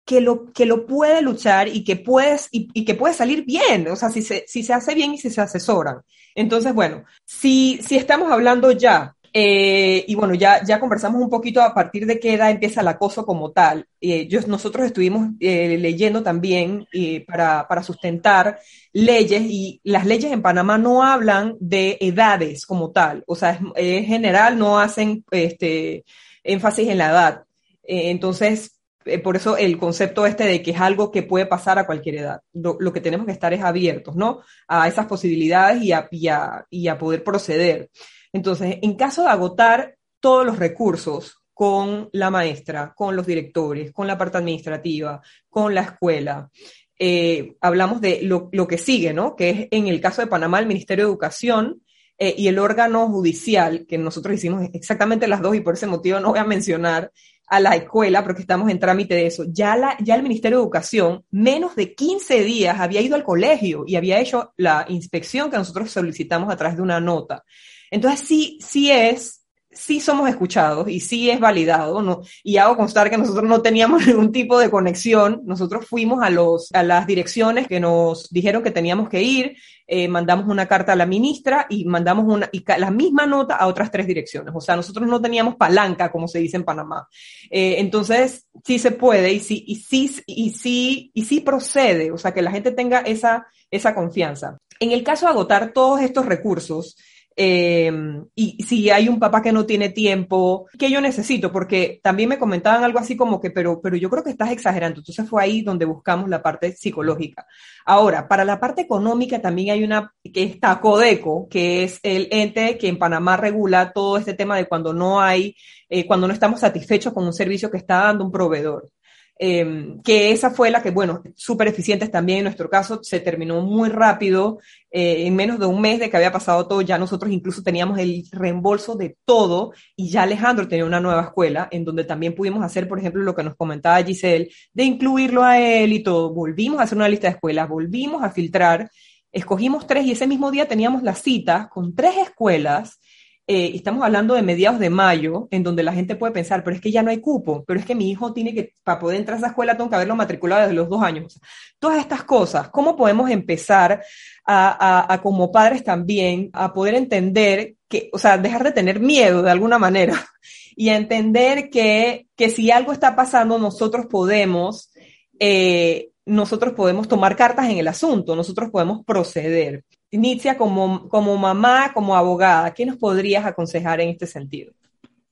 [0.04, 3.96] que lo, que lo puede luchar y que, puedes, y, que puede salir bien, o
[3.96, 6.02] sea, si se, si se hace bien y si se asesoran.
[6.36, 11.62] Entonces, bueno, si, si estamos hablando ya, eh, y bueno, ya, ya conversamos un poquito
[11.62, 13.86] a partir de qué edad empieza el acoso como tal.
[14.00, 16.86] Eh, nosotros estuvimos eh, leyendo también
[17.26, 18.58] para, para sustentar
[18.92, 24.04] leyes y las leyes en Panamá no hablan de edades como tal, o sea, en
[24.04, 26.04] general no hacen este,
[26.42, 27.44] énfasis en la edad.
[27.84, 31.86] entonces, eh, por eso el concepto este de que es algo que puede pasar a
[31.86, 32.40] cualquier edad.
[32.52, 34.40] Lo, que tenemos que estar es abiertos, ¿no?
[34.68, 37.90] A esas posibilidades y, a, poder proceder.
[38.32, 44.06] Entonces, en caso de agotar todos los recursos con la maestra, con los directores, con
[44.06, 46.50] la parte administrativa, con la escuela,
[46.98, 49.34] eh, hablamos de lo, que sigue, ¿no?
[49.34, 51.82] Que es en el caso de Panamá el Ministerio de Educación
[52.16, 56.20] eh, y el órgano judicial, que nosotros hicimos exactamente las dos y por ese motivo
[56.20, 57.10] no voy a mencionar
[57.48, 60.62] a la escuela, porque estamos en trámite de eso, ya, la, ya el Ministerio de
[60.62, 65.58] Educación, menos de 15 días, había ido al colegio y había hecho la inspección que
[65.58, 67.44] nosotros solicitamos a través de una nota.
[67.92, 72.22] Entonces, sí, sí es, sí somos escuchados y sí es validado, ¿no?
[72.42, 76.72] y hago constar que nosotros no teníamos ningún tipo de conexión, nosotros fuimos a, los,
[76.72, 80.96] a las direcciones que nos dijeron que teníamos que ir, eh, mandamos una carta a
[80.96, 84.74] la ministra y mandamos una, y la misma nota a otras tres direcciones, o sea,
[84.74, 87.06] nosotros no teníamos palanca, como se dice en Panamá.
[87.50, 92.16] Eh, entonces, sí se puede y sí, y sí, y sí, y sí procede, o
[92.16, 94.56] sea, que la gente tenga esa, esa confianza.
[94.80, 96.96] En el caso de agotar todos estos recursos,
[97.36, 101.50] Em, y si hay un papá que no tiene tiempo, ¿qué yo necesito?
[101.50, 105.00] Porque también me comentaban algo así como que, pero, pero yo creo que estás exagerando.
[105.00, 107.46] Entonces fue ahí donde buscamos la parte psicológica.
[107.84, 112.78] Ahora, para la parte económica también hay una que está Codeco, que es el ente
[112.78, 115.56] que en Panamá regula todo este tema de cuando no hay,
[115.88, 118.90] eh, cuando no estamos satisfechos con un servicio que está dando un proveedor.
[119.38, 123.60] Em, que esa fue la que, bueno, súper eficientes también en nuestro caso, se terminó
[123.62, 127.32] muy rápido, eh, en menos de un mes de que había pasado todo, ya nosotros
[127.32, 132.04] incluso teníamos el reembolso de todo y ya Alejandro tenía una nueva escuela en donde
[132.04, 136.02] también pudimos hacer, por ejemplo, lo que nos comentaba Giselle, de incluirlo a él y
[136.04, 136.32] todo.
[136.32, 138.90] Volvimos a hacer una lista de escuelas, volvimos a filtrar,
[139.32, 143.00] escogimos tres y ese mismo día teníamos la cita con tres escuelas
[143.46, 146.82] eh, estamos hablando de mediados de mayo, en donde la gente puede pensar, pero es
[146.82, 149.34] que ya no hay cupo, pero es que mi hijo tiene que, para poder entrar
[149.34, 151.40] a esa escuela, tengo que haberlo matriculado desde los dos años.
[151.80, 154.02] todas estas cosas, ¿cómo podemos empezar
[154.46, 159.50] a, como padres también, a poder entender que, o sea, dejar de tener miedo de
[159.50, 160.24] alguna manera
[160.76, 164.92] y a entender que, que si algo está pasando, nosotros podemos,
[165.40, 169.84] eh, nosotros podemos tomar cartas en el asunto, nosotros podemos proceder.
[170.12, 174.72] Nitzia, como, como mamá, como abogada, ¿qué nos podrías aconsejar en este sentido?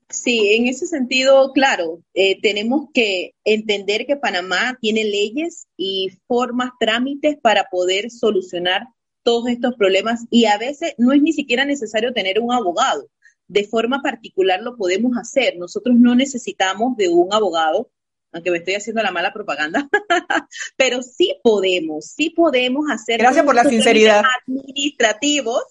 [0.09, 6.71] Sí, en ese sentido, claro, eh, tenemos que entender que Panamá tiene leyes y formas,
[6.81, 8.89] trámites para poder solucionar
[9.23, 13.09] todos estos problemas y a veces no es ni siquiera necesario tener un abogado.
[13.47, 15.57] De forma particular lo podemos hacer.
[15.59, 17.91] Nosotros no necesitamos de un abogado
[18.33, 19.89] aunque me estoy haciendo la mala propaganda,
[20.77, 23.19] pero sí podemos, sí podemos hacer.
[23.19, 24.23] Gracias por la sinceridad.
[24.47, 25.63] Administrativos,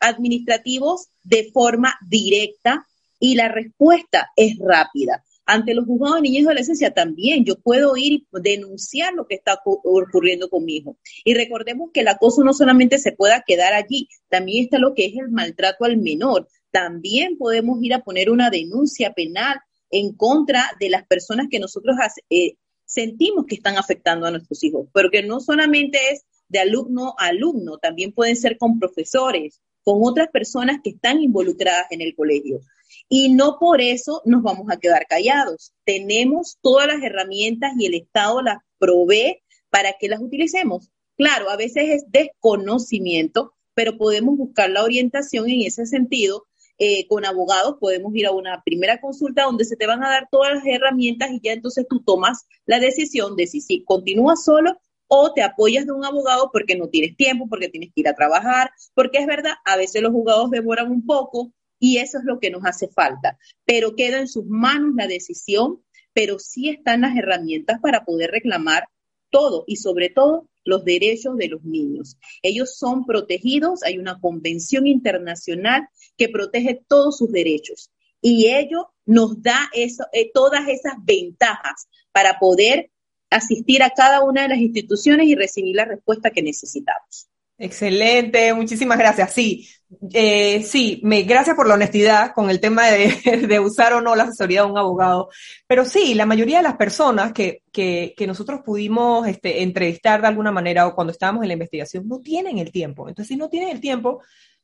[0.00, 2.86] administrativos de forma directa
[3.18, 5.24] y la respuesta es rápida.
[5.46, 9.34] Ante los juzgados de niñez y adolescencia también yo puedo ir y denunciar lo que
[9.34, 10.96] está ocurriendo con mi hijo.
[11.24, 15.06] Y recordemos que el acoso no solamente se pueda quedar allí, también está lo que
[15.06, 16.48] es el maltrato al menor.
[16.70, 21.96] También podemos ir a poner una denuncia penal en contra de las personas que nosotros
[22.30, 27.14] eh, sentimos que están afectando a nuestros hijos, pero que no solamente es de alumno
[27.18, 32.14] a alumno, también pueden ser con profesores, con otras personas que están involucradas en el
[32.14, 32.60] colegio.
[33.08, 35.72] Y no por eso nos vamos a quedar callados.
[35.84, 40.90] Tenemos todas las herramientas y el Estado las provee para que las utilicemos.
[41.16, 46.46] Claro, a veces es desconocimiento, pero podemos buscar la orientación en ese sentido
[46.82, 50.28] eh, con abogados podemos ir a una primera consulta donde se te van a dar
[50.30, 54.80] todas las herramientas y ya entonces tú tomas la decisión de si, si continúas solo
[55.06, 58.14] o te apoyas de un abogado porque no tienes tiempo, porque tienes que ir a
[58.14, 62.38] trabajar, porque es verdad, a veces los juzgados demoran un poco y eso es lo
[62.40, 65.82] que nos hace falta, pero queda en sus manos la decisión,
[66.14, 68.88] pero sí están las herramientas para poder reclamar
[69.28, 72.16] todo y sobre todo los derechos de los niños.
[72.42, 79.42] Ellos son protegidos, hay una convención internacional que protege todos sus derechos y ello nos
[79.42, 82.90] da eso, eh, todas esas ventajas para poder
[83.30, 87.29] asistir a cada una de las instituciones y recibir la respuesta que necesitamos.
[87.62, 89.34] Excelente, muchísimas gracias.
[89.34, 89.68] Sí,
[90.14, 94.22] eh, sí, me, gracias por la honestidad con el tema de, usar o no la
[94.22, 95.28] asesoría de un abogado.
[95.66, 100.50] Pero sí, la mayoría de las personas que, que, nosotros pudimos este, entrevistar de alguna
[100.50, 103.10] manera o cuando estábamos en la investigación no tienen el tiempo.
[103.10, 104.22] Entonces, si no tienen el tiempo,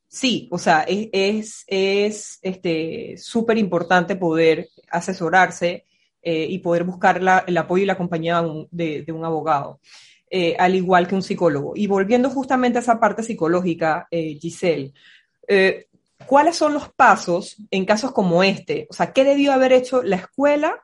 [0.08, 5.84] sí, o sea, es, es, es este, súper importante poder asesorarse
[6.22, 9.80] eh, y poder buscar la, el apoyo y la compañía de un abogado.
[10.28, 11.72] Eh, al igual que un psicólogo.
[11.76, 14.92] Y volviendo justamente a esa parte psicológica, eh, Giselle,
[15.46, 15.86] eh,
[16.26, 18.88] ¿cuáles son los pasos en casos como este?
[18.90, 20.82] O sea, ¿qué debió haber hecho la escuela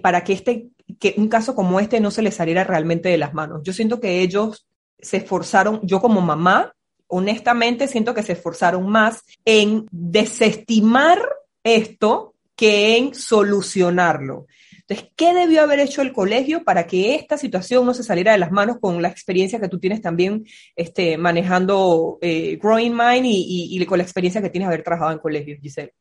[0.00, 3.34] para que, este, que un caso como este no se le saliera realmente de las
[3.34, 3.60] manos?
[3.62, 4.66] Yo siento que ellos
[4.98, 6.72] se esforzaron, yo como mamá,
[7.08, 11.20] honestamente siento que se esforzaron más en desestimar
[11.62, 14.46] esto que en solucionarlo.
[14.82, 18.38] Entonces, ¿qué debió haber hecho el colegio para que esta situación no se saliera de
[18.38, 23.86] las manos con la experiencia que tú tienes también este, manejando eh, Growing Mind y,
[23.86, 25.94] con la experiencia que tienes haber trabajado en colegios, Giselle?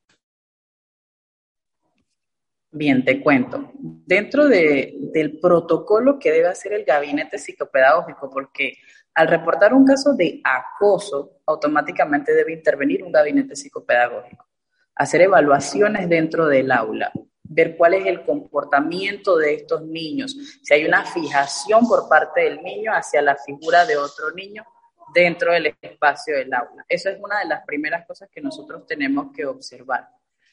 [2.72, 3.72] Bien, te cuento.
[3.76, 8.78] Dentro del protocolo que debe hacer el gabinete psicopedagógico, porque
[9.14, 14.48] al reportar un caso de acoso, automáticamente debe intervenir un gabinete psicopedagógico.
[14.96, 17.12] hacer evaluaciones dentro del aula,
[17.54, 22.64] ver cuál es el comportamiento de estos niños, si hay una fijación por parte del
[22.64, 24.66] niño hacia la figura de otro niño
[25.14, 26.86] dentro del espacio del aula.
[26.88, 30.08] Eso es una de las primeras cosas que nosotros tenemos que observar.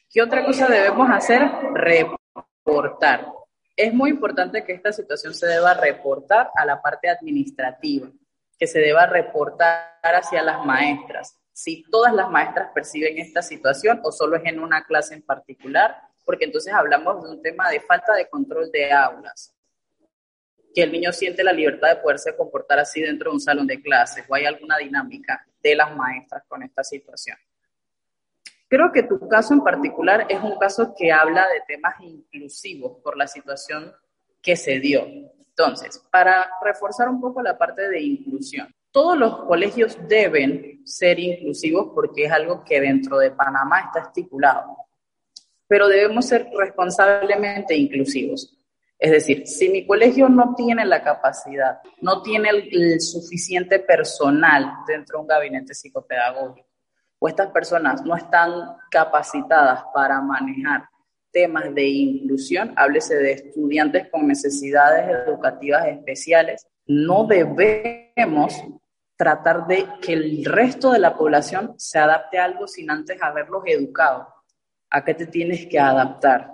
[0.09, 1.41] ¿Qué otra cosa debemos hacer?
[1.73, 3.27] Reportar.
[3.77, 8.09] Es muy importante que esta situación se deba reportar a la parte administrativa,
[8.57, 11.37] que se deba reportar hacia las maestras.
[11.53, 16.08] Si todas las maestras perciben esta situación o solo es en una clase en particular,
[16.29, 19.51] porque entonces hablamos de un tema de falta de control de aulas,
[20.75, 23.81] que el niño siente la libertad de poderse comportar así dentro de un salón de
[23.81, 27.35] clases o hay alguna dinámica de las maestras con esta situación.
[28.67, 33.17] Creo que tu caso en particular es un caso que habla de temas inclusivos por
[33.17, 33.91] la situación
[34.39, 35.07] que se dio.
[35.07, 41.89] Entonces, para reforzar un poco la parte de inclusión, todos los colegios deben ser inclusivos
[41.95, 44.77] porque es algo que dentro de Panamá está estipulado,
[45.69, 48.55] pero debemos ser responsablemente inclusivos.
[48.97, 55.17] Es decir, si mi colegio no tiene la capacidad, no tiene el, suficiente personal dentro
[55.17, 56.67] de un gabinete psicopedagógico,
[57.19, 58.51] o estas personas no están
[58.89, 60.89] capacitadas para manejar
[61.31, 68.53] temas de inclusión, háblese de estudiantes con necesidades educativas especiales, no debemos
[69.15, 73.61] tratar de que el resto de la población se adapte a algo sin antes haberlos
[73.67, 74.38] educado.
[74.91, 76.51] ¿A qué te tienes que adaptar?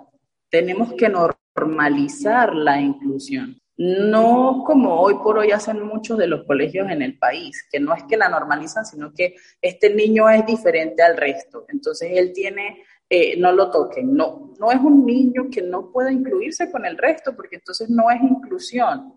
[0.50, 3.58] Tenemos que normalizar la inclusión.
[3.78, 7.94] No como hoy por hoy hacen muchos de los colegios en el país, que no
[7.94, 11.66] es que la normalizan, sino que este niño es diferente al resto.
[11.68, 14.14] Entonces él tiene, eh, no lo toquen.
[14.14, 18.10] No, no es un niño que no pueda incluirse con el resto, porque entonces no
[18.10, 19.14] es inclusión.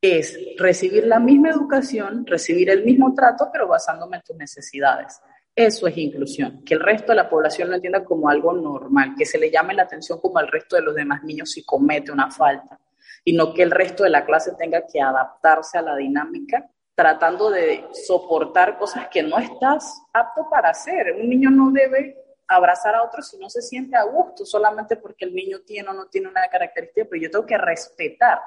[0.00, 5.20] Es recibir la misma educación, recibir el mismo trato, pero basándome en tus necesidades.
[5.56, 9.24] Eso es inclusión, que el resto de la población lo entienda como algo normal, que
[9.24, 12.30] se le llame la atención como al resto de los demás niños si comete una
[12.30, 12.78] falta,
[13.24, 17.50] y no que el resto de la clase tenga que adaptarse a la dinámica tratando
[17.50, 21.14] de soportar cosas que no estás apto para hacer.
[21.20, 22.16] Un niño no debe
[22.48, 25.92] abrazar a otro si no se siente a gusto, solamente porque el niño tiene o
[25.92, 28.40] no tiene una característica, pero yo tengo que respetar.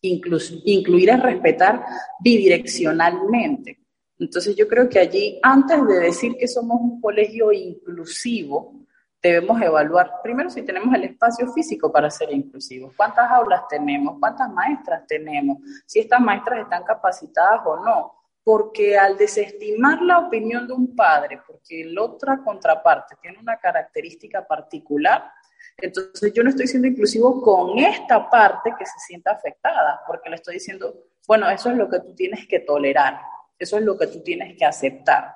[0.00, 1.84] incluir es respetar
[2.20, 3.77] bidireccionalmente.
[4.18, 8.74] Entonces yo creo que allí, antes de decir que somos un colegio inclusivo,
[9.22, 14.50] debemos evaluar primero si tenemos el espacio físico para ser inclusivos, cuántas aulas tenemos, cuántas
[14.50, 18.14] maestras tenemos, si estas maestras están capacitadas o no,
[18.44, 24.46] porque al desestimar la opinión de un padre, porque la otra contraparte tiene una característica
[24.46, 25.30] particular,
[25.76, 30.36] entonces yo no estoy siendo inclusivo con esta parte que se sienta afectada, porque le
[30.36, 30.94] estoy diciendo,
[31.26, 33.20] bueno, eso es lo que tú tienes que tolerar.
[33.58, 35.34] Eso es lo que tú tienes que aceptar.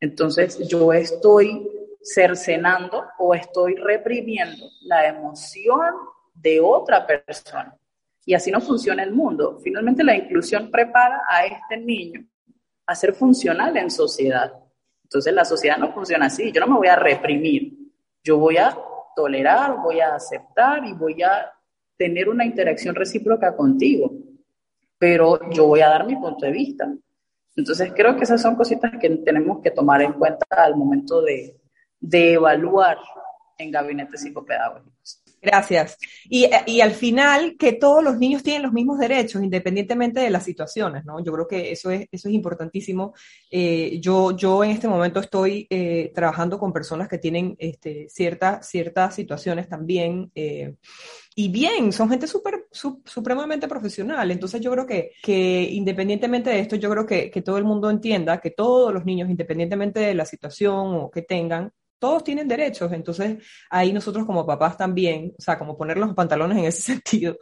[0.00, 1.68] Entonces yo estoy
[2.02, 5.94] cercenando o estoy reprimiendo la emoción
[6.34, 7.76] de otra persona.
[8.24, 9.58] Y así no funciona el mundo.
[9.62, 12.26] Finalmente la inclusión prepara a este niño
[12.86, 14.52] a ser funcional en sociedad.
[15.02, 16.52] Entonces la sociedad no funciona así.
[16.52, 17.74] Yo no me voy a reprimir.
[18.22, 18.76] Yo voy a
[19.16, 21.52] tolerar, voy a aceptar y voy a
[21.96, 24.12] tener una interacción recíproca contigo.
[24.98, 26.92] Pero yo voy a dar mi punto de vista.
[27.58, 31.60] Entonces creo que esas son cositas que tenemos que tomar en cuenta al momento de,
[32.00, 32.98] evaluar
[33.58, 35.20] en gabinetes psicopedagógicos.
[35.40, 35.96] Gracias.
[36.28, 40.42] Y, y, al final, que todos los niños tienen los mismos derechos, independientemente de las
[40.42, 41.22] situaciones, ¿no?
[41.22, 43.14] Yo creo que eso es, eso es importantísimo.
[43.50, 48.66] Eh, yo, yo en este momento estoy eh, trabajando con personas que tienen este, ciertas
[49.14, 50.30] situaciones también.
[50.34, 50.74] Eh,
[51.36, 54.28] y bien, son gente súper, supremamente profesional.
[54.32, 57.90] Entonces yo creo que, que independientemente de esto, yo creo que, que todo el mundo
[57.90, 62.92] entienda que todos los niños, independientemente de la situación o que tengan, todos tienen derechos,
[62.92, 63.38] entonces
[63.70, 67.38] ahí nosotros como papás también, o sea, como poner los pantalones en ese sentido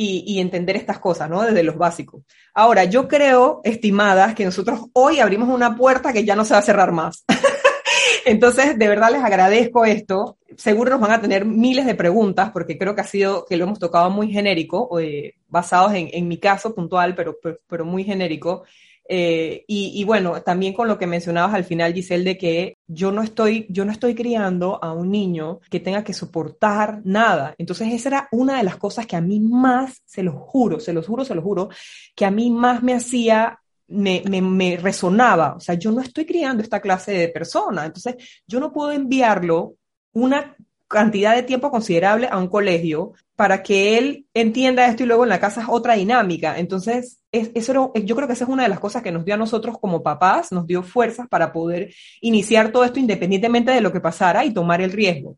[0.00, 1.42] y, entender estas cosas, ¿no?
[1.42, 2.22] Desde los básicos.
[2.54, 6.60] Ahora, yo creo, estimadas, que nosotros hoy abrimos una puerta que ya no se va
[6.60, 7.24] a cerrar más.
[8.24, 10.38] entonces, de verdad les agradezco esto.
[10.56, 13.64] Seguro nos van a tener miles de preguntas porque creo que ha sido, que lo
[13.64, 17.36] hemos tocado muy genérico, eh, basados en, mi caso puntual, pero,
[17.66, 18.62] pero muy genérico.
[19.10, 23.22] Eh, y, bueno, también con lo que mencionabas al final, Giselle, de que yo no
[23.22, 27.54] estoy, yo no estoy criando a un niño que tenga que soportar nada.
[27.56, 30.92] Entonces, esa era una de las cosas que a mí más, se los juro, se
[30.92, 31.70] los juro, se los juro,
[32.14, 35.54] que a mí más me hacía me, me, me, resonaba.
[35.56, 37.86] O sea, yo no estoy criando esta clase de persona.
[37.86, 39.76] Entonces, yo no puedo enviarlo
[40.12, 40.54] una
[40.86, 45.28] cantidad de tiempo considerable a un colegio para que él entienda esto y luego en
[45.28, 46.58] la casa es otra dinámica.
[46.58, 49.38] Entonces, eso yo creo que esa es una de las cosas que nos dio a
[49.38, 54.00] nosotros como papás, nos dio fuerzas para poder iniciar todo esto independientemente de lo que
[54.00, 55.36] pasara y tomar el riesgo.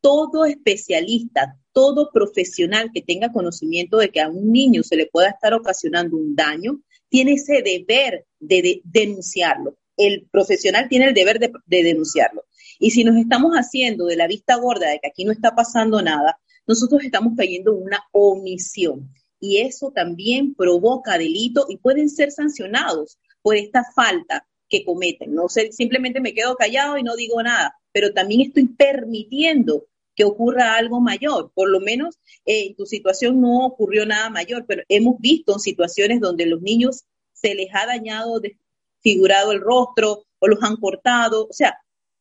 [0.00, 5.30] todo especialista, todo profesional que tenga conocimiento de que a un niño se le pueda
[5.30, 9.76] estar ocasionando un daño, tiene ese deber de, denunciarlo.
[9.96, 12.44] El profesional tiene el deber de, de denunciarlo.
[12.78, 16.02] Y si nos estamos haciendo de la vista gorda de que aquí no está pasando
[16.02, 19.12] nada, nosotros estamos cayendo en una omisión.
[19.40, 25.34] Y eso también provoca delito y pueden ser sancionados por esta falta que cometen.
[25.34, 30.24] No sé, simplemente me quedo callado y no digo nada, pero también estoy permitiendo que
[30.24, 31.52] ocurra algo mayor.
[31.54, 36.20] Por lo menos eh, en tu situación no ocurrió nada mayor, pero hemos visto situaciones
[36.20, 41.46] donde los niños se les ha dañado, desfigurado el rostro o los han cortado.
[41.48, 41.78] O sea,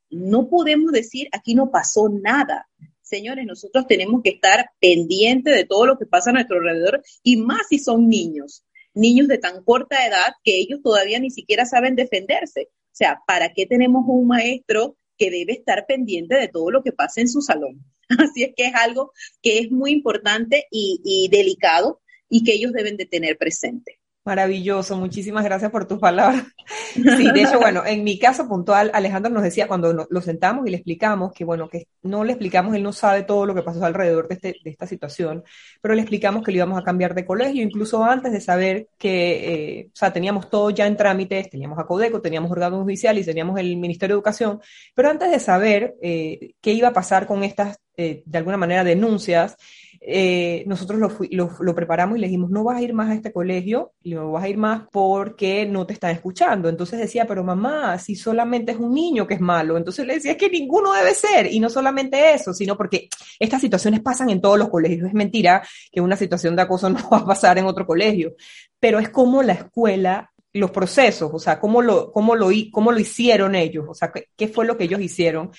[0.10, 2.68] no podemos decir aquí no pasó nada.
[3.04, 7.38] Señores, nosotros tenemos que estar pendientes de todo lo que pasa a nuestro alrededor y
[7.38, 11.96] más si son niños niños de tan corta edad que ellos todavía ni siquiera saben
[11.96, 12.70] defenderse.
[12.72, 16.92] O sea, ¿para qué tenemos un maestro que debe estar pendiente de todo lo que
[16.92, 17.84] pasa en su salón?
[18.20, 22.72] Así es que es algo que es muy importante y, y delicado y que ellos
[22.72, 24.00] deben de tener presente.
[24.26, 26.46] Maravilloso, muchísimas gracias por tus palabras.
[26.94, 30.70] Sí, de hecho, bueno, en mi caso puntual, Alejandro nos decía cuando lo sentamos y
[30.70, 33.84] le explicamos que, bueno, que no le explicamos, él no sabe todo lo que pasó
[33.84, 35.44] alrededor de, este, de esta situación,
[35.82, 39.80] pero le explicamos que le íbamos a cambiar de colegio, incluso antes de saber que,
[39.80, 43.26] eh, o sea, teníamos todo ya en trámites, teníamos a Codeco, teníamos órgano judicial y
[43.26, 44.62] teníamos el Ministerio de Educación,
[44.96, 48.86] pero antes de saber eh, qué iba a pasar con estas, eh, de alguna manera,
[48.86, 49.58] denuncias,
[50.06, 53.94] eh, nosotros lo, preparamos y le dijimos, no vas a ir más a este colegio,
[54.04, 56.68] no vas a ir más porque no te están escuchando.
[56.68, 59.78] Entonces decía, pero mamá, si solamente es un niño que es malo.
[59.78, 61.48] Entonces le decía, es que ninguno debe ser.
[61.52, 63.08] Y no solamente eso, sino porque
[63.40, 65.08] estas situaciones pasan en todos los colegios.
[65.08, 68.36] Es mentira que una situación de acoso no va a pasar en otro colegio,
[68.80, 73.00] pero es como la escuela los procesos, o sea, cómo lo, cómo lo, cómo lo
[73.00, 75.50] hicieron ellos, o sea, qué fue lo que ellos hicieron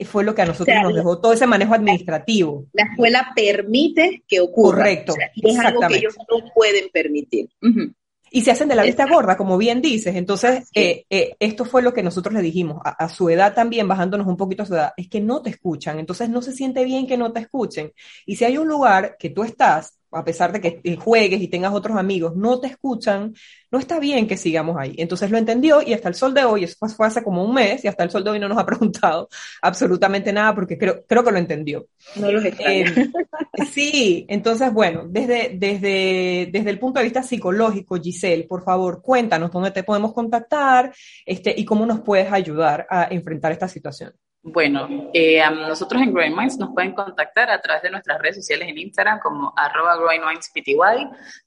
[0.00, 2.66] fue lo que a nosotros nos dejó todo ese manejo administrativo.
[2.72, 4.78] La escuela permite que ocurra.
[4.78, 5.14] Correcto.
[5.34, 7.48] es algo que ellos no pueden permitir.
[8.30, 10.16] Y se hacen de la vista gorda, como bien dices.
[10.16, 12.80] Entonces, eh, eh, esto fue lo que nosotros le dijimos.
[12.84, 15.50] A, a, su edad también, bajándonos un poquito a su edad, es que no te
[15.50, 16.00] escuchan.
[16.00, 17.92] Entonces, no se siente bien que no te escuchen.
[18.26, 21.72] Y si hay un lugar que tú estás a pesar de que juegues y tengas
[21.72, 23.34] otros amigos, no te escuchan,
[23.70, 24.94] no está bien que sigamos ahí.
[24.98, 27.84] Entonces lo entendió y hasta el sol de hoy, eso fue hace como un mes
[27.84, 29.28] y hasta el sol de hoy no nos ha preguntado
[29.62, 31.86] absolutamente nada porque creo, creo que lo entendió.
[32.16, 32.84] No los eh,
[33.72, 39.50] Sí, entonces bueno, desde, desde, desde el punto de vista psicológico, Giselle, por favor, cuéntanos
[39.50, 40.92] dónde te podemos contactar
[41.26, 44.12] este, y cómo nos puedes ayudar a enfrentar esta situación.
[44.46, 48.68] Bueno, eh, nosotros en Growing Minds nos pueden contactar a través de nuestras redes sociales
[48.68, 50.76] en Instagram como arroba Growing Minds PTY.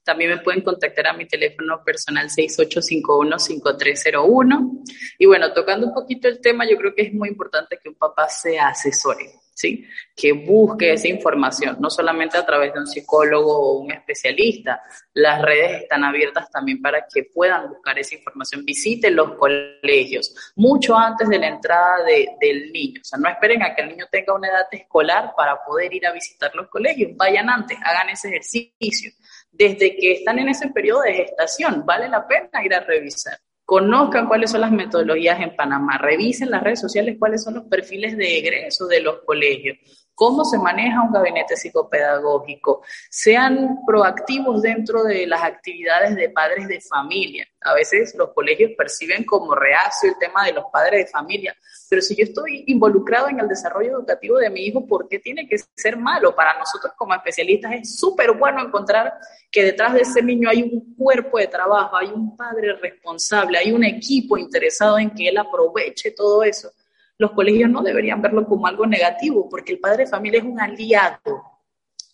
[0.04, 4.84] También me pueden contactar a mi teléfono personal 6851-5301.
[5.20, 7.96] Y bueno, tocando un poquito el tema, yo creo que es muy importante que un
[7.96, 9.42] papá se asesore.
[9.58, 9.88] ¿Sí?
[10.16, 14.84] que busque esa información, no solamente a través de un psicólogo o un especialista.
[15.14, 18.64] Las redes están abiertas también para que puedan buscar esa información.
[18.64, 22.04] Visiten los colegios mucho antes de la entrada
[22.40, 23.02] del niño.
[23.02, 26.06] O sea, no esperen a que el niño tenga una edad escolar para poder ir
[26.06, 27.12] a visitar los colegios.
[27.16, 29.12] Vayan antes, hagan ese ejercicio.
[29.52, 34.30] Desde que están en ese periodo de gestación, vale la pena ir a revisar conozcan
[34.30, 38.38] cuáles son las metodologías en Panamá, revisen las redes sociales cuáles son los perfiles de
[38.38, 39.78] egreso de los colegios.
[40.18, 46.82] Cómo se maneja un gabinete psicopedagógico, sean proactivos dentro de las actividades de padres de
[46.82, 47.48] familia.
[47.62, 51.56] A veces los colegios perciben como reacio el tema de los padres de familia,
[51.88, 55.48] pero si yo estoy involucrado en el desarrollo educativo de mi hijo, ¿por qué tiene
[55.48, 56.36] que ser malo?
[56.36, 59.14] Para nosotros como especialistas es súper bueno encontrar
[59.52, 63.72] que detrás de ese niño hay un cuerpo de trabajo, hay un padre responsable, hay
[63.72, 66.72] un equipo interesado en que él aproveche todo eso
[67.18, 70.60] los colegios no deberían verlo como algo negativo, porque el padre de familia es un
[70.60, 71.44] aliado.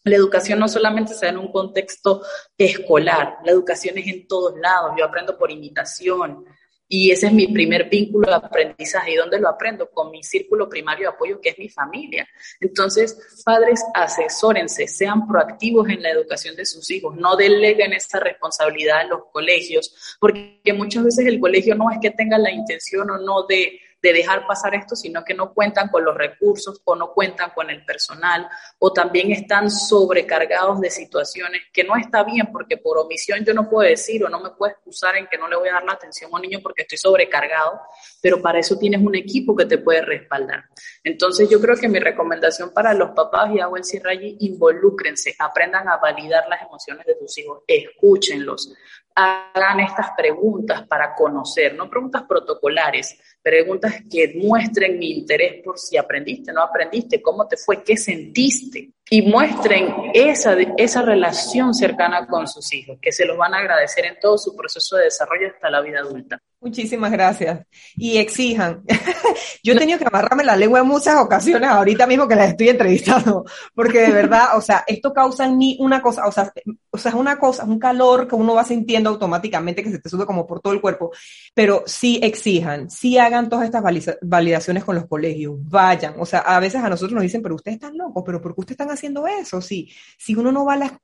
[0.06, 2.22] La educación no solamente se en un contexto
[2.58, 4.94] escolar, la educación es en todos lados.
[4.98, 6.46] Yo aprendo por imitación,
[6.88, 9.14] y ese es mi primer vínculo de aprendizaje.
[9.14, 9.90] ¿Y dónde lo aprendo?
[9.90, 12.28] Con mi círculo primario de apoyo, que es mi familia.
[12.60, 19.02] Entonces, padres, asesórense, sean proactivos en la educación de sus hijos, no deleguen esa responsabilidad
[19.02, 23.18] en los colegios, porque muchas veces el colegio no es que tenga la intención o
[23.18, 27.14] no de de dejar pasar esto, sino que no cuentan con los recursos o no
[27.14, 32.76] cuentan con el personal o también están sobrecargados de situaciones que no está bien porque
[32.76, 35.56] por omisión yo no puedo decir o no me puedo excusar en que no le
[35.56, 37.80] voy a dar la atención a un niño porque estoy sobrecargado,
[38.22, 40.66] pero para eso tienes un equipo que te puede respaldar.
[41.02, 45.88] Entonces yo creo que mi recomendación para los papás y el cierre allí, involúcrense, aprendan
[45.88, 48.74] a validar las emociones de tus hijos, escúchenlos,
[49.16, 55.98] hagan estas preguntas para conocer, no preguntas protocolares, preguntas que muestren mi interés por si
[55.98, 58.90] aprendiste, no aprendiste, cómo te fue, qué sentiste.
[59.10, 64.06] Y muestren esa, esa relación cercana con sus hijos, que se los van a agradecer
[64.06, 66.42] en todo su proceso de desarrollo hasta la vida adulta.
[66.64, 67.66] Muchísimas gracias.
[67.98, 68.84] Y exijan.
[69.64, 72.70] Yo he tenido que amarrarme la lengua en muchas ocasiones, ahorita mismo que las estoy
[72.70, 73.46] entrevistando,
[73.76, 76.52] porque de verdad, o sea, esto causa en mí una cosa, o sea,
[76.90, 80.10] o sea, es una cosa, un calor que uno va sintiendo automáticamente que se te
[80.10, 81.12] sube como por todo el cuerpo,
[81.54, 83.84] pero sí exijan, sí hagan todas estas
[84.22, 87.76] validaciones con los colegios, vayan, o sea, a veces a nosotros nos dicen, pero ustedes
[87.76, 89.62] están locos, pero ¿por qué ustedes están haciendo eso?
[89.62, 91.00] Si, si uno no va a la,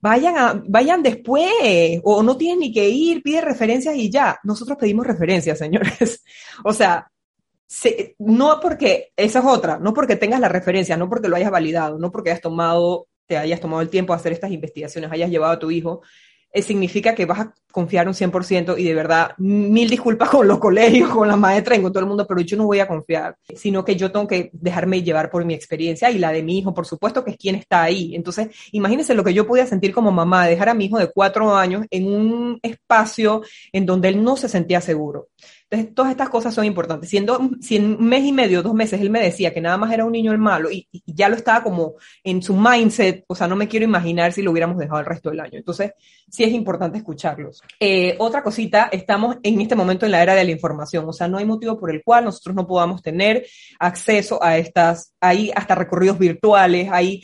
[0.00, 1.50] vayan a, vayan después,
[2.02, 6.22] o no tienen ni que ir, pide referencias y ya, nosotros pedimos referencias, señores.
[6.64, 7.10] o sea,
[8.18, 11.98] no porque, esa es otra, no porque tengas la referencia, no porque lo hayas validado,
[11.98, 15.54] no porque hayas tomado, te hayas tomado el tiempo de hacer estas investigaciones, hayas llevado
[15.54, 16.02] a tu hijo,
[16.62, 21.10] significa que vas a confiar un 100% y de verdad, mil disculpas con los colegios,
[21.10, 23.84] con la maestra y con todo el mundo, pero yo no voy a confiar, sino
[23.84, 26.86] que yo tengo que dejarme llevar por mi experiencia y la de mi hijo, por
[26.86, 28.14] supuesto, que es quien está ahí.
[28.14, 31.56] Entonces, imagínense lo que yo podía sentir como mamá, dejar a mi hijo de cuatro
[31.56, 33.42] años en un espacio
[33.72, 35.28] en donde él no se sentía seguro.
[35.70, 37.08] Entonces, todas estas cosas son importantes.
[37.08, 39.92] Siendo, si en un mes y medio, dos meses, él me decía que nada más
[39.92, 43.48] era un niño el malo y, ya lo estaba como en su mindset, o sea,
[43.48, 45.58] no me quiero imaginar si lo hubiéramos dejado el resto del año.
[45.58, 45.92] Entonces,
[46.28, 47.62] sí es importante escucharlos.
[47.80, 51.28] Eh, otra cosita, estamos en este momento en la era de la información, o sea,
[51.28, 53.46] no hay motivo por el cual nosotros no podamos tener
[53.78, 57.22] acceso a estas, hay hasta recorridos virtuales, hay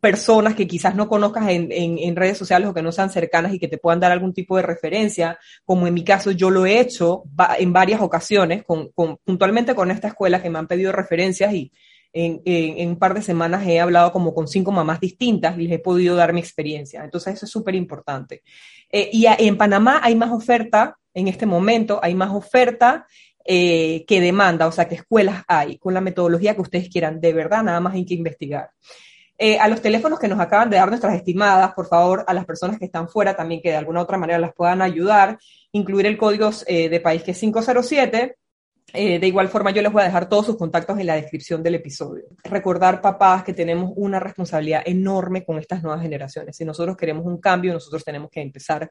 [0.00, 3.58] personas que quizás no conozcas en, en, redes sociales o que no sean cercanas y
[3.58, 6.80] que te puedan dar algún tipo de referencia, como en mi caso yo lo he
[6.80, 7.22] hecho
[7.58, 8.90] en varias ocasiones, con,
[9.24, 11.72] puntualmente con esta escuela que me han pedido referencias y
[12.12, 15.78] en, un par de semanas he hablado como con cinco mamás distintas y les he
[15.78, 17.04] podido dar mi experiencia.
[17.04, 18.42] Entonces eso es súper importante.
[18.90, 23.06] Eh, y en Panamá hay más oferta, en este momento hay más oferta
[23.44, 27.32] eh, que demanda, o sea, que escuelas hay, con la metodología que ustedes quieran, de
[27.32, 28.70] verdad, nada más hay que investigar.
[29.44, 32.44] Eh, a los teléfonos que nos acaban de dar nuestras estimadas, por favor, a las
[32.44, 35.36] personas que están fuera también que de alguna otra manera las puedan ayudar,
[35.72, 38.36] incluir el código eh, de país que es 507.
[38.92, 41.60] Eh, de igual forma, yo les voy a dejar todos sus contactos en la descripción
[41.60, 42.26] del episodio.
[42.44, 46.56] Recordar, papás, que tenemos una responsabilidad enorme con estas nuevas generaciones.
[46.56, 48.88] Si nosotros queremos un cambio, nosotros tenemos que empezar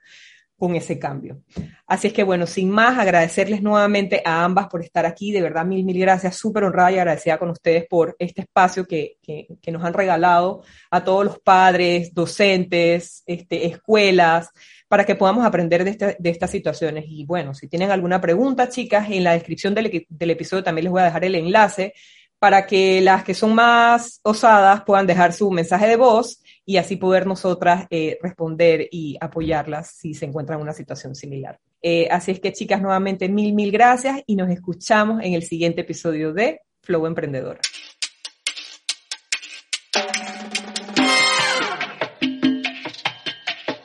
[0.62, 1.41] con ese cambio.
[1.88, 5.66] Así es que bueno, sin más, agradecerles nuevamente a ambas por estar aquí, de verdad
[5.66, 9.72] mil, mil gracias, súper honrada y agradecida con ustedes por este espacio que, que, que,
[9.72, 14.51] nos han regalado a todos los padres, docentes, este, escuelas,
[14.88, 17.05] para que podamos aprender de, este, de estas situaciones.
[17.07, 20.91] Y bueno, si tienen alguna pregunta, chicas, en la descripción del, del episodio también les
[20.91, 21.95] voy a dejar el enlace
[22.38, 26.95] para que las que son más osadas puedan dejar su mensaje de voz y así
[26.95, 31.59] poder nosotras eh, responder y apoyarlas si se encuentran en una situación similar.
[31.82, 35.82] Eh, así es que chicas, nuevamente mil, mil gracias y nos escuchamos en el siguiente
[35.82, 37.59] episodio de Flow Emprendedora.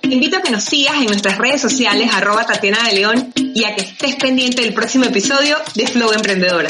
[0.02, 3.64] Te invito a que nos sigas en nuestras redes sociales arroba Tatiana de León y
[3.64, 6.68] a que estés pendiente del próximo episodio de Flow Emprendedora.